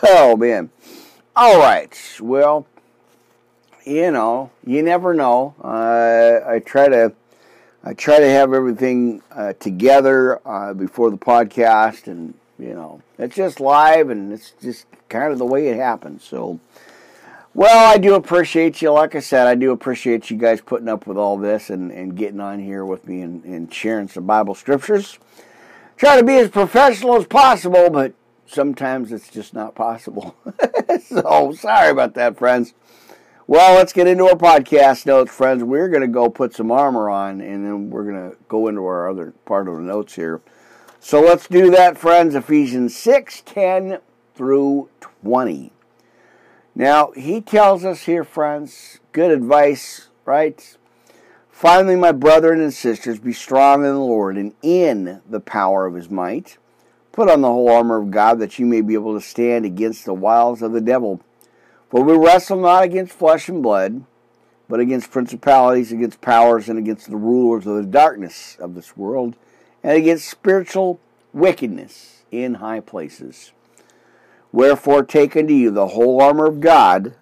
[0.04, 0.72] oh man.
[1.38, 1.98] All right.
[2.20, 2.68] Well,
[3.86, 5.56] you know, you never know.
[5.64, 7.14] Uh, I try to,
[7.84, 13.36] I try to have everything uh, together uh, before the podcast, and you know, it's
[13.36, 16.24] just live, and it's just kind of the way it happens.
[16.24, 16.60] So,
[17.54, 18.92] well, I do appreciate you.
[18.92, 22.18] Like I said, I do appreciate you guys putting up with all this and, and
[22.18, 25.18] getting on here with me and, and sharing some Bible scriptures.
[25.96, 28.14] Try to be as professional as possible, but
[28.46, 30.36] sometimes it's just not possible.
[31.06, 32.74] so sorry about that, friends.
[33.50, 35.64] Well, let's get into our podcast notes, friends.
[35.64, 38.86] We're going to go put some armor on, and then we're going to go into
[38.86, 40.40] our other part of the notes here.
[41.00, 42.36] So let's do that, friends.
[42.36, 44.02] Ephesians 6 10
[44.36, 44.90] through
[45.24, 45.72] 20.
[46.76, 50.78] Now, he tells us here, friends, good advice, right?
[51.50, 55.96] Finally, my brethren and sisters, be strong in the Lord and in the power of
[55.96, 56.60] his might.
[57.12, 60.06] Put on the whole armor of God that you may be able to stand against
[60.06, 61.20] the wiles of the devil.
[61.90, 64.04] For we wrestle not against flesh and blood,
[64.68, 69.36] but against principalities, against powers, and against the rulers of the darkness of this world,
[69.82, 71.00] and against spiritual
[71.34, 73.52] wickedness in high places.
[74.52, 77.16] Wherefore, take unto you the whole armor of God,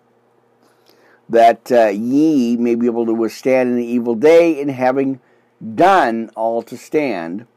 [1.29, 5.21] that uh, ye may be able to withstand in the evil day, and having
[5.75, 7.47] done all to stand,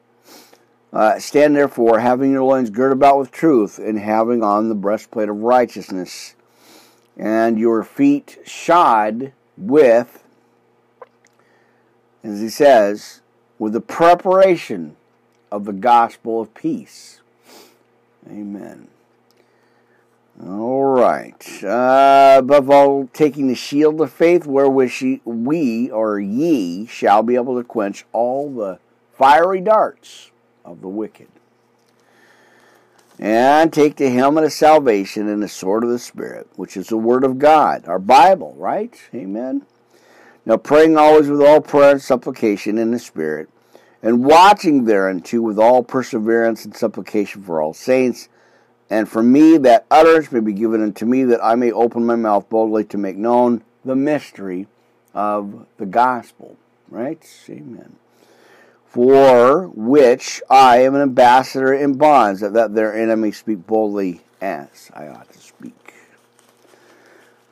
[0.92, 5.28] uh, stand therefore, having your loins girded about with truth, and having on the breastplate
[5.28, 6.34] of righteousness,
[7.16, 10.24] and your feet shod with,
[12.22, 13.20] as he says,
[13.58, 14.96] with the preparation
[15.50, 17.20] of the gospel of peace.
[18.28, 18.88] Amen.
[20.42, 21.62] All right.
[21.62, 27.34] Uh, above all, taking the shield of faith, wherewith she, we or ye shall be
[27.34, 28.78] able to quench all the
[29.12, 30.30] fiery darts
[30.64, 31.28] of the wicked.
[33.20, 36.96] And take the helmet of salvation and the sword of the Spirit, which is the
[36.96, 38.98] Word of God, our Bible, right?
[39.14, 39.66] Amen.
[40.46, 43.50] Now, praying always with all prayer and supplication in the Spirit,
[44.02, 48.30] and watching thereunto with all perseverance and supplication for all saints
[48.90, 52.16] and for me, that utterance may be given unto me, that I may open my
[52.16, 54.66] mouth boldly to make known the mystery
[55.14, 56.56] of the gospel.
[56.88, 57.24] Right?
[57.48, 57.96] Amen.
[58.90, 65.06] For which I am an ambassador in bonds, that, their enemies speak boldly as I
[65.06, 65.94] ought to speak.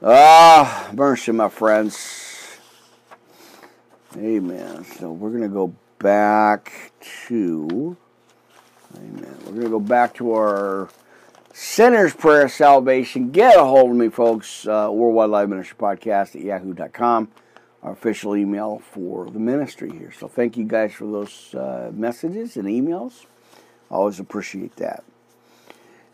[0.02, 2.58] Ah, mercy, my friends.
[4.16, 4.84] Amen.
[4.84, 6.92] So we're going to go back
[7.26, 7.96] to.
[8.96, 9.36] Amen.
[9.44, 10.88] We're going to go back to our
[11.52, 13.30] Sinner's Prayer of Salvation.
[13.30, 14.66] Get a hold of me, folks.
[14.66, 17.28] Uh, Worldwide Live Ministry Podcast at yahoo.com,
[17.88, 20.12] our official email for the ministry here.
[20.12, 23.24] So thank you guys for those uh, messages and emails.
[23.90, 25.02] Always appreciate that.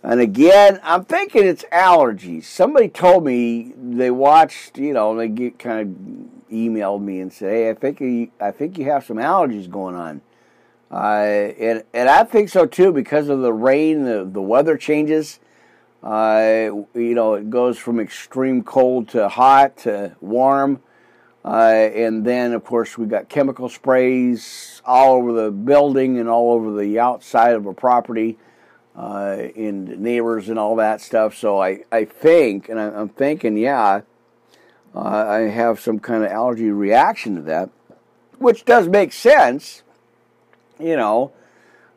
[0.02, 2.44] And again, I'm thinking it's allergies.
[2.44, 7.50] Somebody told me they watched, you know, they get kind of emailed me and said,
[7.50, 10.20] "Hey, I think you, I think you have some allergies going on."
[10.92, 15.40] Uh, and, and I think so too because of the rain, the, the weather changes.
[16.02, 20.82] Uh, you know, it goes from extreme cold to hot to warm.
[21.44, 26.52] Uh, and then, of course, we got chemical sprays all over the building and all
[26.52, 28.38] over the outside of a property,
[28.96, 31.36] uh, and neighbors and all that stuff.
[31.36, 34.02] So I, I think, and I, am thinking, yeah,
[34.94, 37.70] uh, I have some kind of allergy reaction to that,
[38.38, 39.82] which does make sense.
[40.78, 41.32] You know,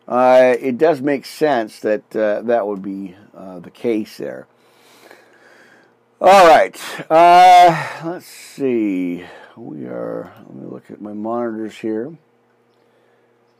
[0.08, 4.48] uh, it does make sense that uh, that would be uh, the case there.
[6.20, 6.76] All right,
[7.12, 9.24] uh, let's see.
[9.56, 12.18] We are, let me look at my monitors here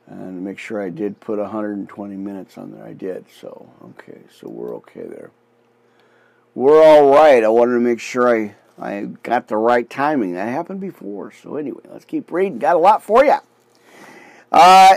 [0.08, 2.84] and make sure I did put 120 minutes on there.
[2.84, 5.30] I did, so okay, so we're okay there.
[6.56, 7.44] We're all right.
[7.44, 10.34] I wanted to make sure I, I got the right timing.
[10.34, 11.32] That happened before.
[11.32, 12.58] So anyway, let's keep reading.
[12.58, 13.38] Got a lot for you.
[14.52, 14.96] Uh,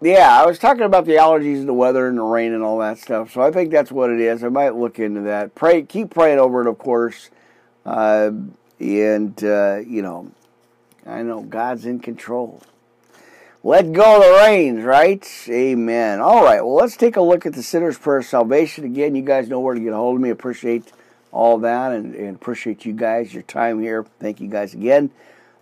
[0.00, 2.78] yeah, I was talking about the allergies and the weather and the rain and all
[2.78, 3.32] that stuff.
[3.32, 4.42] So I think that's what it is.
[4.42, 5.54] I might look into that.
[5.54, 7.30] Pray, keep praying over it, of course.
[7.84, 8.30] Uh,
[8.78, 10.30] and uh, you know,
[11.06, 12.62] I know God's in control.
[13.62, 15.26] Let go of the reins, right?
[15.50, 16.20] Amen.
[16.20, 18.84] All right, well, let's take a look at the sinner's prayer of salvation.
[18.84, 20.30] Again, you guys know where to get a hold of me.
[20.30, 20.90] Appreciate
[21.30, 24.06] all that and, and appreciate you guys, your time here.
[24.18, 25.10] Thank you guys again.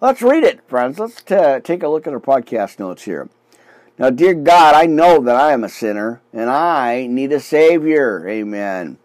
[0.00, 1.00] Let's read it, friends.
[1.00, 3.28] Let's t- uh, take a look at our podcast notes here.
[3.98, 8.28] Now, dear God, I know that I am a sinner and I need a Savior.
[8.28, 8.98] Amen.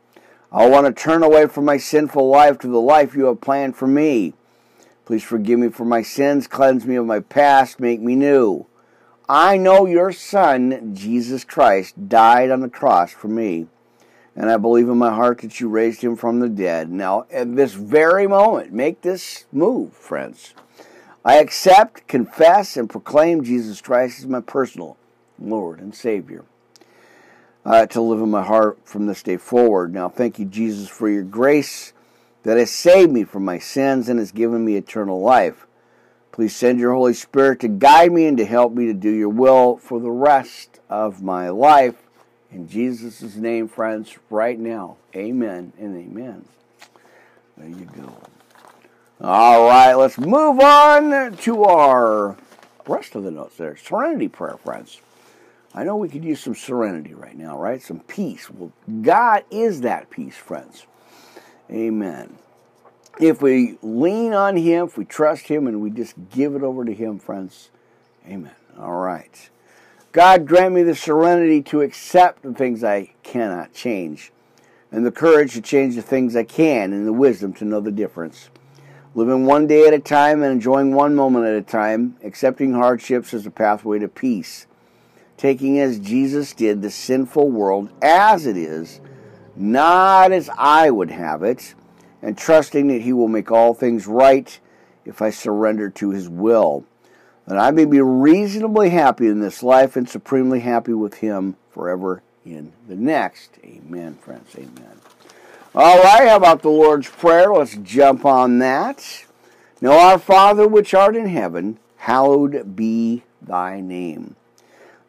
[0.52, 3.76] I want to turn away from my sinful life to the life you have planned
[3.76, 4.34] for me.
[5.06, 8.68] Please forgive me for my sins, cleanse me of my past, make me new.
[9.28, 13.68] I know your Son, Jesus Christ, died on the cross for me,
[14.36, 16.92] and I believe in my heart that you raised him from the dead.
[16.92, 20.54] Now, at this very moment, make this move, friends.
[21.26, 24.98] I accept, confess, and proclaim Jesus Christ as my personal
[25.40, 26.46] Lord and Savior.
[27.66, 29.94] Uh, to live in my heart from this day forward.
[29.94, 31.94] Now, thank you, Jesus, for your grace
[32.44, 35.66] that has saved me from my sins and has given me eternal life.
[36.34, 39.30] Please send your Holy Spirit to guide me and to help me to do your
[39.30, 41.96] will for the rest of my life.
[42.52, 44.98] In Jesus' name, friends, right now.
[45.16, 46.46] Amen and amen.
[47.56, 48.33] There you go.
[49.22, 52.36] All right, let's move on to our
[52.88, 53.78] rest of the notes there.
[53.78, 55.00] Serenity prayer, friends.
[55.74, 57.82] I know we could use some serenity right now, right?
[57.82, 58.50] Some peace.
[58.50, 60.86] Well, God is that peace, friends.
[61.72, 62.38] Amen.
[63.20, 66.84] If we lean on Him, if we trust Him, and we just give it over
[66.84, 67.70] to Him, friends.
[68.28, 68.56] Amen.
[68.78, 69.50] All right.
[70.12, 74.32] God grant me the serenity to accept the things I cannot change,
[74.92, 77.92] and the courage to change the things I can, and the wisdom to know the
[77.92, 78.50] difference.
[79.16, 83.34] Living one day at a time and enjoying one moment at a time, accepting hardships
[83.34, 84.66] as a pathway to peace.
[85.38, 89.02] Taking as Jesus did the sinful world as it is,
[89.56, 91.76] not as I would have it
[92.24, 94.60] and trusting that He will make all things right
[95.06, 96.86] if I surrender to His will.
[97.46, 102.24] That I may be reasonably happy in this life and supremely happy with Him forever
[102.46, 103.60] in the next.
[103.66, 104.56] Amen, friends.
[104.56, 105.03] Amen.
[105.76, 107.52] All right, how about the Lord's Prayer?
[107.52, 109.26] Let's jump on that.
[109.82, 114.36] Now, our Father which art in heaven, hallowed be thy name.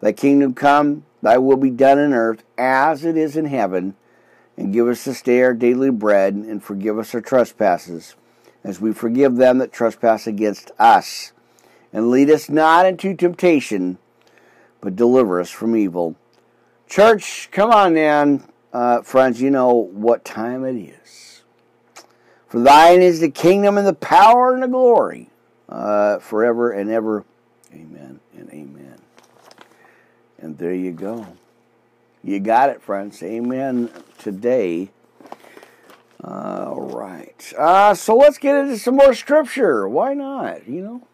[0.00, 3.94] Thy kingdom come, thy will be done in earth as it is in heaven
[4.56, 8.14] and give us this day our daily bread, and forgive us our trespasses,
[8.62, 11.32] as we forgive them that trespass against us.
[11.92, 13.98] And lead us not into temptation,
[14.80, 16.16] but deliver us from evil.
[16.88, 18.44] Church, come on in.
[18.74, 21.42] Uh, friends, you know what time it is.
[22.48, 25.30] For thine is the kingdom and the power and the glory
[25.68, 27.24] uh, forever and ever.
[27.72, 28.98] Amen and amen.
[30.38, 31.24] And there you go.
[32.24, 33.22] You got it, friends.
[33.22, 34.90] Amen today.
[36.24, 37.52] All right.
[37.56, 39.88] Uh, so let's get into some more scripture.
[39.88, 40.66] Why not?
[40.66, 41.06] You know?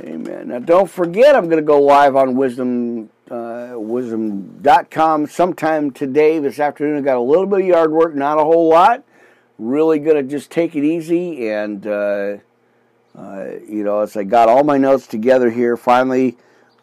[0.00, 0.48] Amen.
[0.48, 6.58] Now, don't forget, I'm going to go live on wisdom, uh, wisdom.com sometime today, this
[6.58, 6.98] afternoon.
[6.98, 9.04] I got a little bit of yard work, not a whole lot.
[9.58, 11.48] Really going to just take it easy.
[11.48, 12.36] And, uh,
[13.16, 16.36] uh, you know, as I got all my notes together here, finally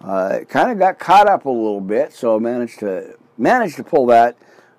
[0.04, 3.84] uh, kind of got caught up a little bit, so I managed to managed to
[3.84, 4.36] pull that.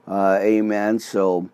[0.07, 0.99] Uh, amen.
[0.99, 1.49] So,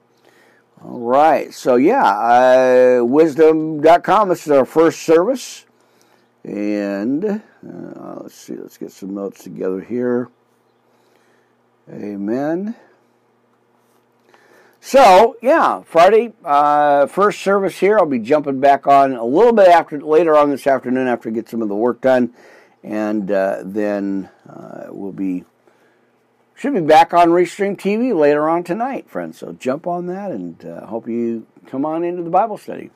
[0.83, 1.55] all right.
[1.55, 4.29] So yeah, uh, wisdom.com.
[4.29, 5.67] This is our first service,
[6.45, 8.57] and uh, let's see.
[8.57, 10.29] Let's get some notes together here.
[11.89, 12.77] Amen.
[14.81, 17.99] So yeah, Friday uh, first service here.
[17.99, 21.33] I'll be jumping back on a little bit after later on this afternoon after I
[21.33, 22.33] get some of the work done
[22.83, 25.45] and uh, then uh, we'll be
[26.55, 29.39] should be back on Restream TV later on tonight, friends.
[29.39, 32.91] So jump on that, and uh, hope you come on into the Bible study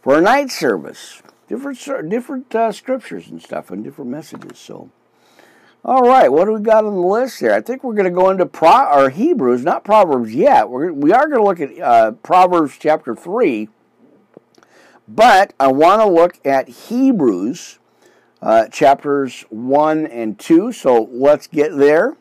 [0.00, 1.20] for a night service.
[1.48, 4.58] Different different uh, scriptures and stuff, and different messages.
[4.58, 4.90] So.
[5.86, 7.52] All right, what do we got on the list here?
[7.52, 10.70] I think we're going to go into Pro or Hebrews, not Proverbs yet.
[10.70, 13.68] We're we are going to look at uh, Proverbs chapter three,
[15.06, 17.78] But I want to look at Hebrews
[18.44, 20.70] uh, chapters 1 and 2.
[20.72, 22.16] So let's get there.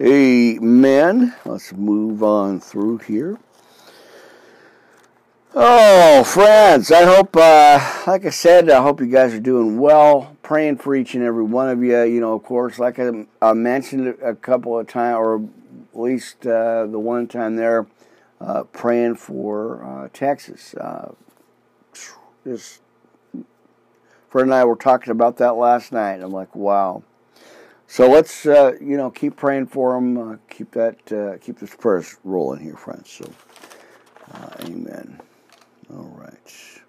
[0.00, 1.34] Amen.
[1.44, 3.38] Let's move on through here.
[5.60, 10.36] Oh, friends, I hope, uh, like I said, I hope you guys are doing well.
[10.40, 12.00] Praying for each and every one of you.
[12.04, 16.46] You know, of course, like I, I mentioned a couple of times, or at least
[16.46, 17.88] uh, the one time there,
[18.40, 20.74] uh, praying for uh, Texas.
[20.74, 21.12] Uh,
[22.44, 22.78] this
[24.28, 27.02] Fred and I were talking about that last night, I'm like, wow.
[27.88, 30.38] So let's, uh, you know, keep praying for them.
[30.48, 33.10] keep that, keep this prayers rolling here, friends.
[33.10, 33.28] So,
[34.60, 35.20] amen.
[35.90, 36.82] All right.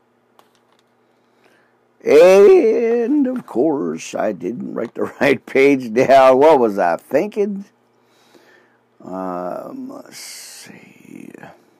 [2.03, 6.37] And of course, I didn't write the right page down.
[6.37, 7.65] What was I thinking?
[9.03, 11.31] Um, let's see.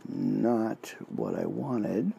[0.07, 2.13] Not what I wanted.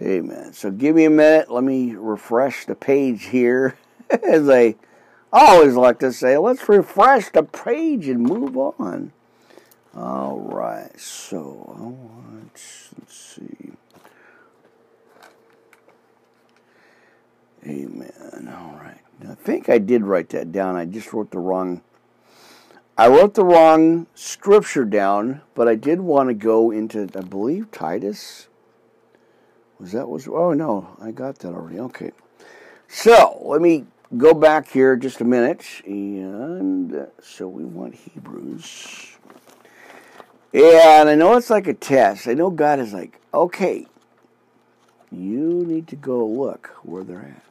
[0.00, 0.52] Amen.
[0.52, 1.50] So give me a minute.
[1.50, 3.76] Let me refresh the page here.
[4.10, 4.76] As I
[5.32, 9.12] always like to say, let's refresh the page and move on.
[9.98, 10.92] All right.
[10.98, 12.52] So I want
[12.98, 13.72] let's see.
[17.66, 18.54] Amen.
[18.56, 19.00] All right.
[19.28, 20.76] I think I did write that down.
[20.76, 21.82] I just wrote the wrong.
[22.96, 27.70] I wrote the wrong scripture down, but I did want to go into, I believe,
[27.72, 28.46] Titus.
[29.80, 30.28] Was that was?
[30.28, 31.80] Oh no, I got that already.
[31.80, 32.12] Okay.
[32.86, 33.86] So let me
[34.16, 39.17] go back here just a minute, and uh, so we want Hebrews.
[40.52, 42.26] Yeah, and I know it's like a test.
[42.26, 43.86] I know God is like, okay,
[45.10, 47.44] you need to go look where they're at.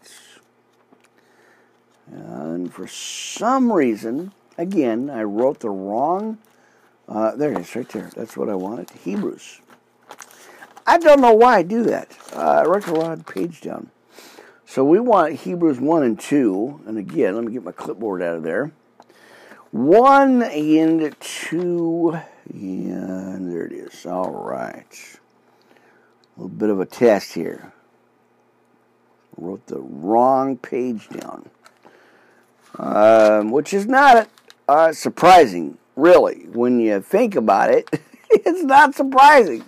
[2.11, 6.39] And for some reason, again, I wrote the wrong.
[7.07, 8.09] Uh, there it is, right there.
[8.15, 8.89] That's what I wanted.
[8.89, 9.61] Hebrews.
[10.85, 12.17] I don't know why I do that.
[12.33, 13.91] Uh, I wrote the wrong page down.
[14.65, 16.81] So we want Hebrews 1 and 2.
[16.87, 18.71] And again, let me get my clipboard out of there.
[19.71, 22.19] 1 and 2
[22.53, 24.05] and there it is.
[24.05, 25.19] All right.
[26.35, 27.73] A little bit of a test here.
[29.35, 31.49] Wrote the wrong page down.
[32.77, 34.29] Um, which is not
[34.67, 36.47] uh, surprising, really.
[36.51, 37.89] When you think about it,
[38.29, 39.67] it's not surprising.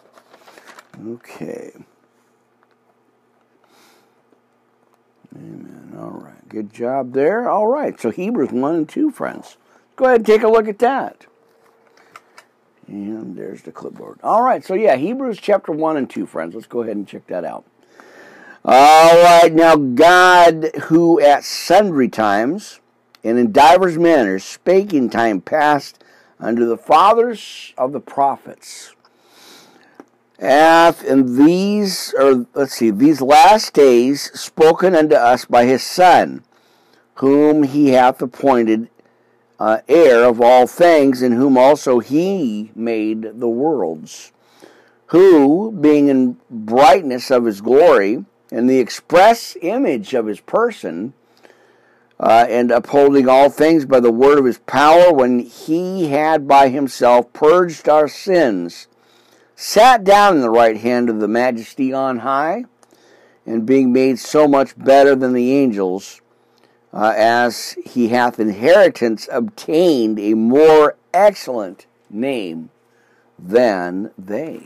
[1.07, 1.71] Okay.
[5.35, 5.95] Amen.
[5.97, 6.49] All right.
[6.49, 7.49] Good job there.
[7.49, 7.99] All right.
[7.99, 9.57] So Hebrews 1 and 2, friends.
[9.99, 11.25] Go ahead and take a look at that.
[12.87, 14.17] And there's the clipboard.
[14.23, 16.55] All right, so yeah, Hebrews chapter 1 and 2, friends.
[16.55, 17.65] Let's go ahead and check that out.
[18.63, 22.79] All right, now God, who at sundry times
[23.25, 26.01] and in divers manners spake in time past
[26.39, 28.95] unto the fathers of the prophets,
[30.39, 36.45] hath in these, or let's see, these last days spoken unto us by his Son,
[37.15, 38.87] whom he hath appointed
[39.59, 44.31] uh, heir of all things, in whom also he made the worlds,
[45.07, 51.13] who, being in brightness of his glory, and the express image of his person,
[52.19, 56.69] uh, and upholding all things by the word of his power, when he had by
[56.69, 58.87] himself purged our sins,
[59.55, 62.63] sat down in the right hand of the majesty on high,
[63.45, 66.21] and being made so much better than the angels,
[66.93, 72.69] uh, as he hath inheritance obtained a more excellent name
[73.37, 74.61] than they.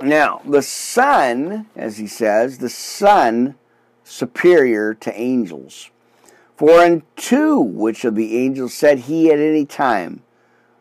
[0.00, 3.54] Now, the Son, as he says, the Son
[4.04, 5.90] superior to angels.
[6.56, 10.22] For unto which of the angels said he at any time,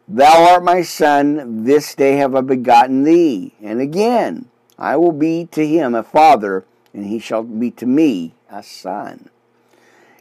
[0.08, 3.54] Thou art my Son, this day have I begotten thee.
[3.62, 8.34] And again, I will be to him a father, and he shall be to me
[8.54, 9.30] a son.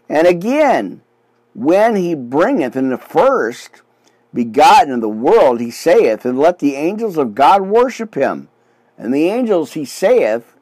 [0.09, 1.03] And again,
[1.55, 3.83] when he bringeth in the first
[4.33, 8.49] begotten of the world, he saith, And let the angels of God worship him.
[8.97, 10.57] And the angels, he saith,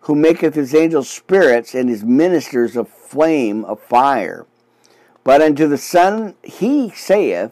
[0.00, 4.46] who maketh his angels spirits and his ministers of flame of fire.
[5.24, 7.50] But unto the Son he saith,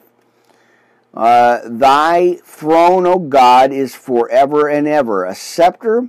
[1.12, 5.24] uh, Thy throne, O God, is forever and ever.
[5.24, 6.08] A scepter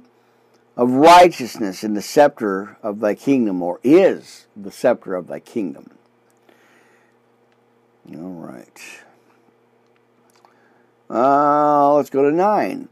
[0.78, 5.90] of righteousness in the scepter of thy kingdom, or is the scepter of thy kingdom.
[8.14, 8.82] All right.
[11.10, 12.90] Uh, let's go to 9.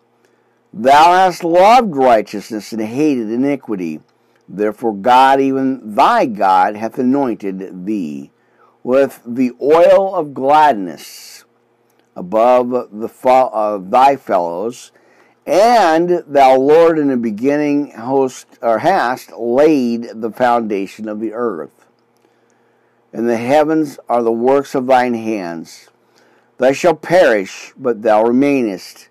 [0.73, 3.99] Thou hast loved righteousness and hated iniquity.
[4.47, 8.31] Therefore, God, even thy God, hath anointed thee
[8.83, 11.45] with the oil of gladness
[12.15, 14.91] above the uh, thy fellows
[15.45, 21.85] And thou, Lord, in the beginning host or hast laid the foundation of the earth.
[23.11, 25.89] And the heavens are the works of thine hands.
[26.57, 29.09] They shall perish, but thou remainest,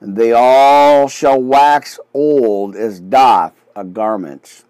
[0.00, 4.64] and they all shall wax old as doth a garment.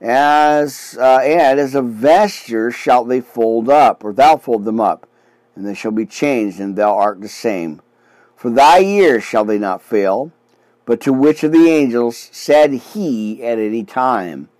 [0.00, 5.06] As uh, and as a vesture shalt they fold up, or thou fold them up,
[5.54, 7.80] and they shall be changed, and thou art the same.
[8.44, 10.30] For thy years shall they not fail.
[10.84, 14.50] But to which of the angels said he at any time,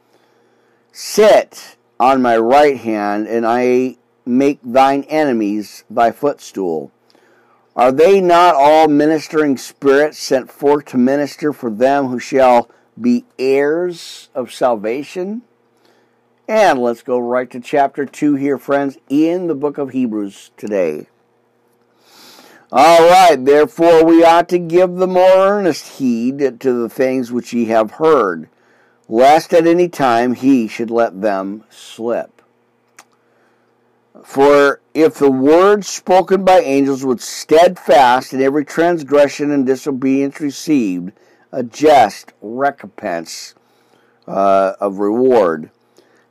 [0.90, 6.92] Sit on my right hand, and I make thine enemies thy footstool?
[7.76, 13.26] Are they not all ministering spirits sent forth to minister for them who shall be
[13.38, 15.42] heirs of salvation?
[16.48, 21.08] And let's go right to chapter 2 here, friends, in the book of Hebrews today.
[22.76, 27.52] All right, therefore we ought to give the more earnest heed to the things which
[27.52, 28.48] ye have heard,
[29.08, 32.42] lest at any time he should let them slip.
[34.24, 41.12] For if the word spoken by angels was steadfast, and every transgression and disobedience received
[41.52, 43.54] a just recompense
[44.26, 45.70] uh, of reward,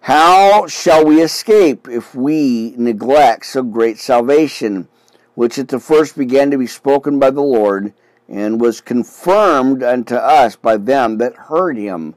[0.01, 4.89] how shall we escape if we neglect so great salvation?
[5.35, 7.93] Which at the first began to be spoken by the Lord,
[8.29, 12.15] and was confirmed unto us by them that heard him.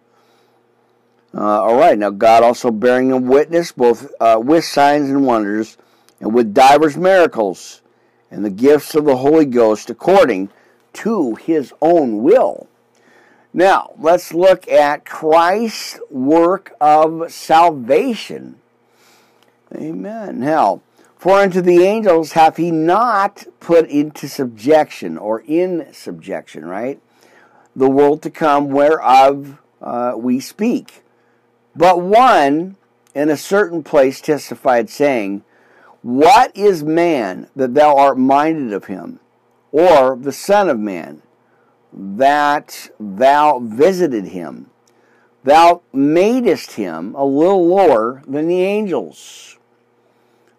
[1.35, 5.77] Uh, all right, now God also bearing them witness, both uh, with signs and wonders,
[6.21, 7.83] and with divers miracles,
[8.31, 10.49] and the gifts of the Holy Ghost according
[10.95, 12.69] to his own will.
[13.53, 18.57] Now, let's look at Christ's work of salvation.
[19.75, 20.41] Amen.
[20.41, 20.81] Now,
[21.17, 27.01] for unto the angels hath he not put into subjection or in subjection, right?
[27.75, 31.03] The world to come whereof uh, we speak.
[31.75, 32.77] But one
[33.14, 35.43] in a certain place testified, saying,
[36.03, 39.21] What is man that thou art minded of him,
[39.73, 41.23] or the Son of Man
[41.93, 44.71] that thou visited him?
[45.45, 49.56] Thou madest him a little lower than the angels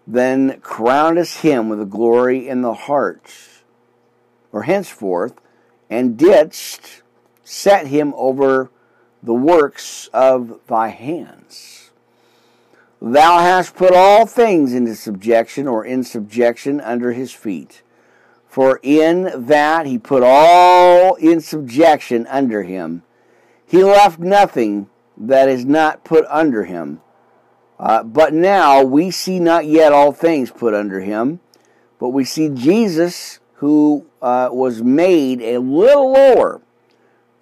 [0.07, 3.29] then crownest him with glory in the heart,
[4.53, 5.33] or henceforth,
[5.89, 7.03] and didst
[7.43, 8.71] set him over
[9.21, 11.91] the works of thy hands.
[13.01, 17.83] Thou hast put all things into subjection or in subjection under his feet.
[18.47, 23.03] For in that he put all in subjection under him,
[23.67, 27.01] he left nothing that is not put under him.
[27.79, 31.39] Uh, but now we see not yet all things put under him,
[31.99, 36.61] but we see Jesus who uh, was made a little lower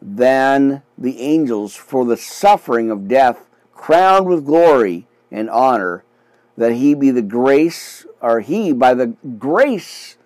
[0.01, 6.03] than the angels for the suffering of death, crowned with glory and honor,
[6.57, 9.07] that he be the grace, or he, by the
[9.37, 10.17] grace,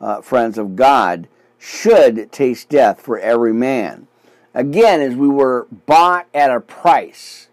[0.00, 1.28] uh, friends of God,
[1.58, 4.06] should taste death for every man.
[4.54, 7.48] Again, as we were bought at a price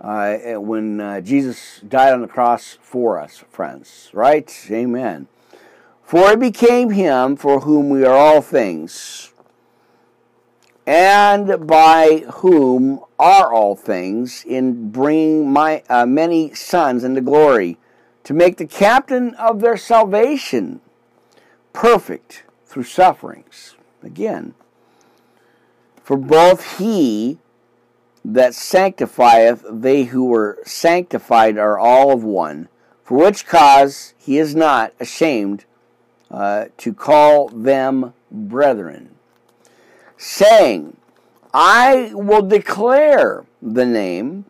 [0.00, 4.10] uh, when uh, Jesus died on the cross for us, friends.
[4.12, 4.50] Right?
[4.70, 5.28] Amen.
[6.02, 9.32] For it became him for whom we are all things,
[10.86, 17.78] and by whom are all things, in bringing my uh, many sons into glory,
[18.24, 20.80] to make the captain of their salvation
[21.72, 23.76] perfect through sufferings.
[24.02, 24.54] Again,
[26.02, 27.38] for both he
[28.24, 32.68] that sanctifieth, they who were sanctified are all of one,
[33.02, 35.64] for which cause he is not ashamed
[36.30, 39.14] uh, to call them brethren,
[40.16, 40.96] saying,
[41.52, 44.44] I will declare the name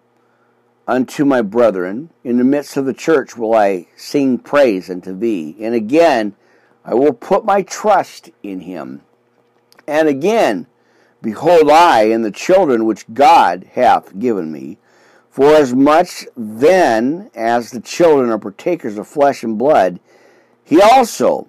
[0.87, 2.11] unto my brethren.
[2.25, 5.57] In the midst of the church will I sing praise unto thee.
[5.61, 6.35] And again,
[6.85, 9.03] I will put my trust in him.
[9.87, 10.66] And again,
[11.23, 14.79] Behold, I and the children which God hath given me,
[15.29, 20.01] for as much then as the children are partakers of flesh and blood,
[20.64, 21.49] he also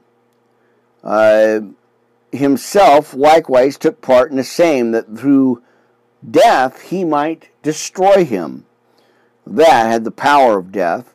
[1.04, 1.62] uh,
[2.32, 5.64] himself likewise took part in the same, that through
[6.30, 8.66] death he might destroy him
[9.46, 11.14] that had the power of death,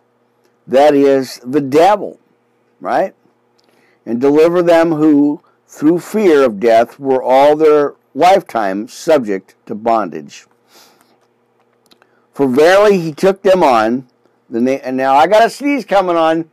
[0.66, 2.18] that is, the devil,
[2.80, 3.14] right?
[4.04, 10.46] And deliver them who, through fear of death, were all their lifetime subject to bondage.
[12.32, 14.08] For verily he took them on.
[14.48, 16.50] The and now I got a sneeze coming on.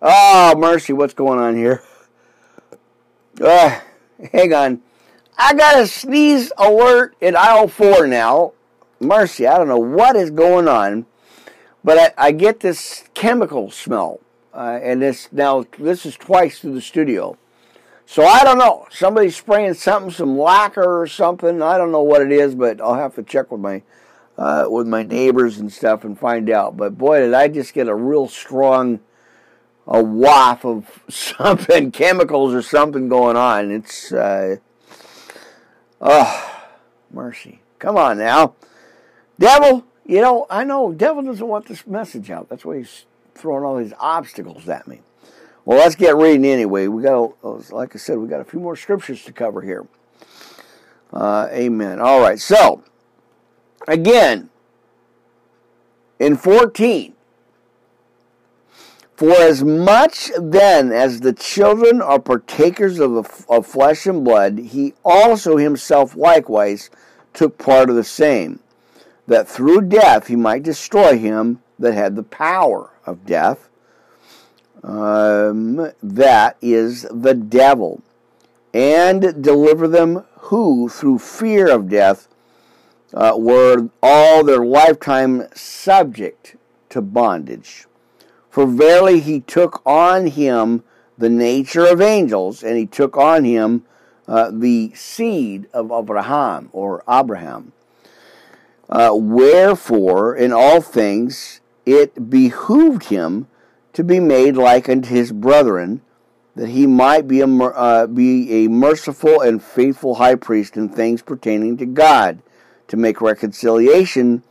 [0.00, 1.82] Oh, mercy, what's going on here?
[3.40, 3.80] Uh,
[4.30, 4.82] hang on.
[5.38, 8.52] I got a sneeze alert in aisle four now.
[9.00, 11.06] Mercy, I don't know what is going on,
[11.82, 14.20] but I, I get this chemical smell,
[14.52, 17.38] uh, and this now this is twice through the studio.
[18.06, 18.86] So I don't know.
[18.90, 21.62] Somebody's spraying something, some lacquer or something.
[21.62, 23.82] I don't know what it is, but I'll have to check with my
[24.36, 26.76] uh, with my neighbors and stuff and find out.
[26.76, 29.00] But boy, did I just get a real strong
[29.86, 33.70] a waft of something, chemicals or something going on.
[33.70, 34.56] It's uh,
[36.00, 36.64] oh
[37.10, 37.60] mercy.
[37.78, 38.54] Come on now,
[39.38, 39.84] devil.
[40.04, 42.48] You know I know devil doesn't want this message out.
[42.48, 45.00] That's why he's throwing all these obstacles at me.
[45.64, 46.88] Well, let's get reading anyway.
[46.88, 49.86] We got, like I said, we got a few more scriptures to cover here.
[51.12, 52.00] Uh, amen.
[52.00, 52.40] All right.
[52.40, 52.82] So,
[53.86, 54.50] again,
[56.18, 57.14] in 14,
[59.14, 64.58] for as much then as the children are partakers of, the, of flesh and blood,
[64.58, 66.90] he also himself likewise
[67.32, 68.58] took part of the same,
[69.28, 73.68] that through death he might destroy him that had the power of death
[74.82, 78.02] um, that is the devil,
[78.74, 82.28] and deliver them who, through fear of death,
[83.14, 86.56] uh, were all their lifetime subject
[86.88, 87.86] to bondage.
[88.50, 90.82] For verily he took on him
[91.16, 93.84] the nature of angels, and he took on him
[94.26, 97.72] uh, the seed of Abraham or Abraham.
[98.88, 103.46] Uh, wherefore, in all things, it behooved him
[103.92, 106.00] to be made like unto his brethren,
[106.54, 111.22] that he might be a, uh, be a merciful and faithful high priest in things
[111.22, 112.40] pertaining to God,
[112.88, 114.42] to make reconciliation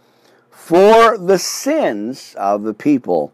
[0.49, 3.33] for the sins of the people.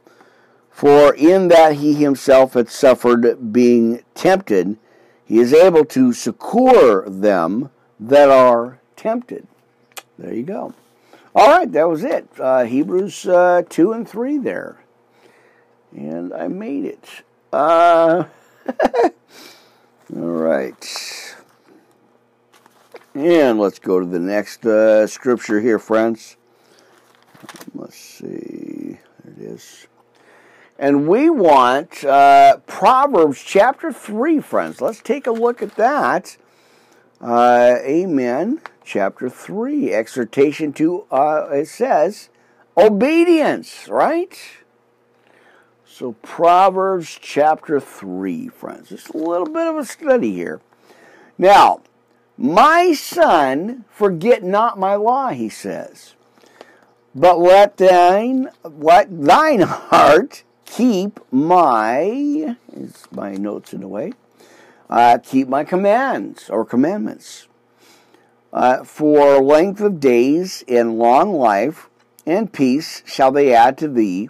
[0.70, 4.78] For in that he himself had suffered being tempted,
[5.26, 9.48] he is able to succor them that are tempted.
[10.18, 10.74] There you go.
[11.36, 12.28] All right, that was it.
[12.40, 14.78] Uh, Hebrews uh, 2 and 3 there
[15.98, 17.10] and I made it.
[17.52, 18.26] Uh,
[20.16, 21.36] all right.
[23.14, 26.38] And let's go to the next uh, scripture here, friends.
[27.74, 29.00] Let's see.
[29.24, 29.88] There it is.
[30.78, 34.80] And we want uh, Proverbs chapter 3, friends.
[34.80, 36.38] Let's take a look at that.
[37.20, 38.62] Uh, amen.
[38.86, 42.30] Chapter 3, exhortation to, uh, it says,
[42.78, 44.38] obedience, right?
[45.98, 48.90] So, Proverbs chapter 3, friends.
[48.90, 50.62] Just a little bit of a study here.
[51.40, 51.82] Now,
[52.38, 56.14] my son, forget not my law, he says,
[57.16, 64.12] but let thine, let thine heart keep my, is my notes in a way,
[64.92, 67.48] uh, keep my commands or commandments.
[68.54, 71.90] Uh, for length of days and long life
[72.28, 74.30] and peace shall they add to thee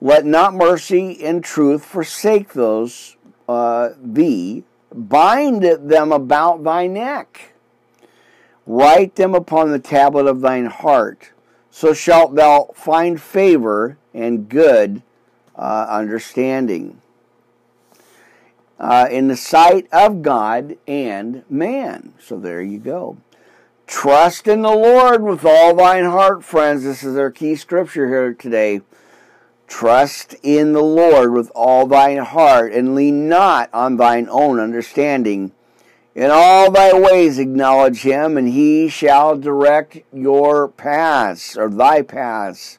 [0.00, 3.16] let not mercy and truth forsake those
[3.48, 4.64] uh, thee.
[4.92, 7.52] Bind them about thy neck.
[8.66, 11.32] Write them upon the tablet of thine heart.
[11.70, 15.02] So shalt thou find favor and good
[15.54, 17.00] uh, understanding
[18.78, 22.14] uh, in the sight of God and man.
[22.18, 23.18] So there you go.
[23.86, 26.84] Trust in the Lord with all thine heart, friends.
[26.84, 28.80] This is our key scripture here today.
[29.70, 35.52] Trust in the Lord with all thine heart, and lean not on thine own understanding.
[36.14, 42.78] In all thy ways acknowledge him, and he shall direct your paths, or thy paths.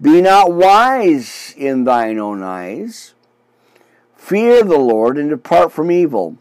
[0.00, 3.14] Be not wise in thine own eyes.
[4.16, 6.38] Fear the Lord, and depart from evil.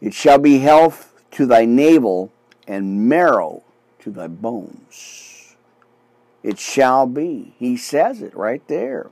[0.00, 2.32] It shall be health to thy navel,
[2.66, 3.62] and marrow
[4.00, 5.25] to thy bones
[6.46, 7.54] it shall be.
[7.58, 9.10] He says it right there.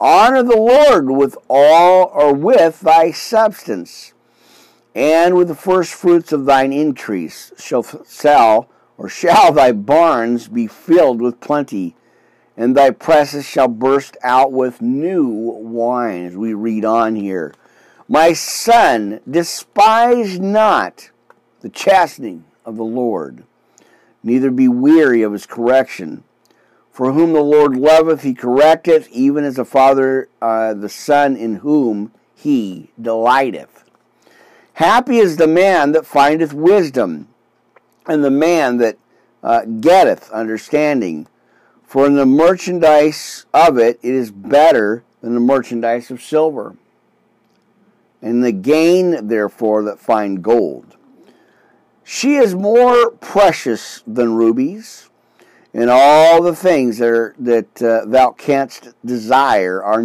[0.00, 4.12] Honor the Lord with all or with thy substance,
[4.96, 8.68] and with the first fruits of thine increase shall sell
[8.98, 11.94] or shall thy barns be filled with plenty,
[12.56, 16.26] and thy presses shall burst out with new wine.
[16.26, 17.54] As we read on here,
[18.08, 21.10] my son, despise not
[21.60, 23.44] the chastening of the Lord
[24.24, 26.24] neither be weary of his correction.
[26.90, 31.56] For whom the Lord loveth, he correcteth, even as a father uh, the son in
[31.56, 33.84] whom he delighteth.
[34.74, 37.28] Happy is the man that findeth wisdom,
[38.06, 38.96] and the man that
[39.42, 41.26] uh, getteth understanding.
[41.84, 46.76] For in the merchandise of it, it is better than the merchandise of silver.
[48.20, 50.93] And the gain, therefore, that find gold.
[52.04, 55.08] She is more precious than rubies,
[55.72, 60.02] and all the things that, are, that uh, thou canst desire are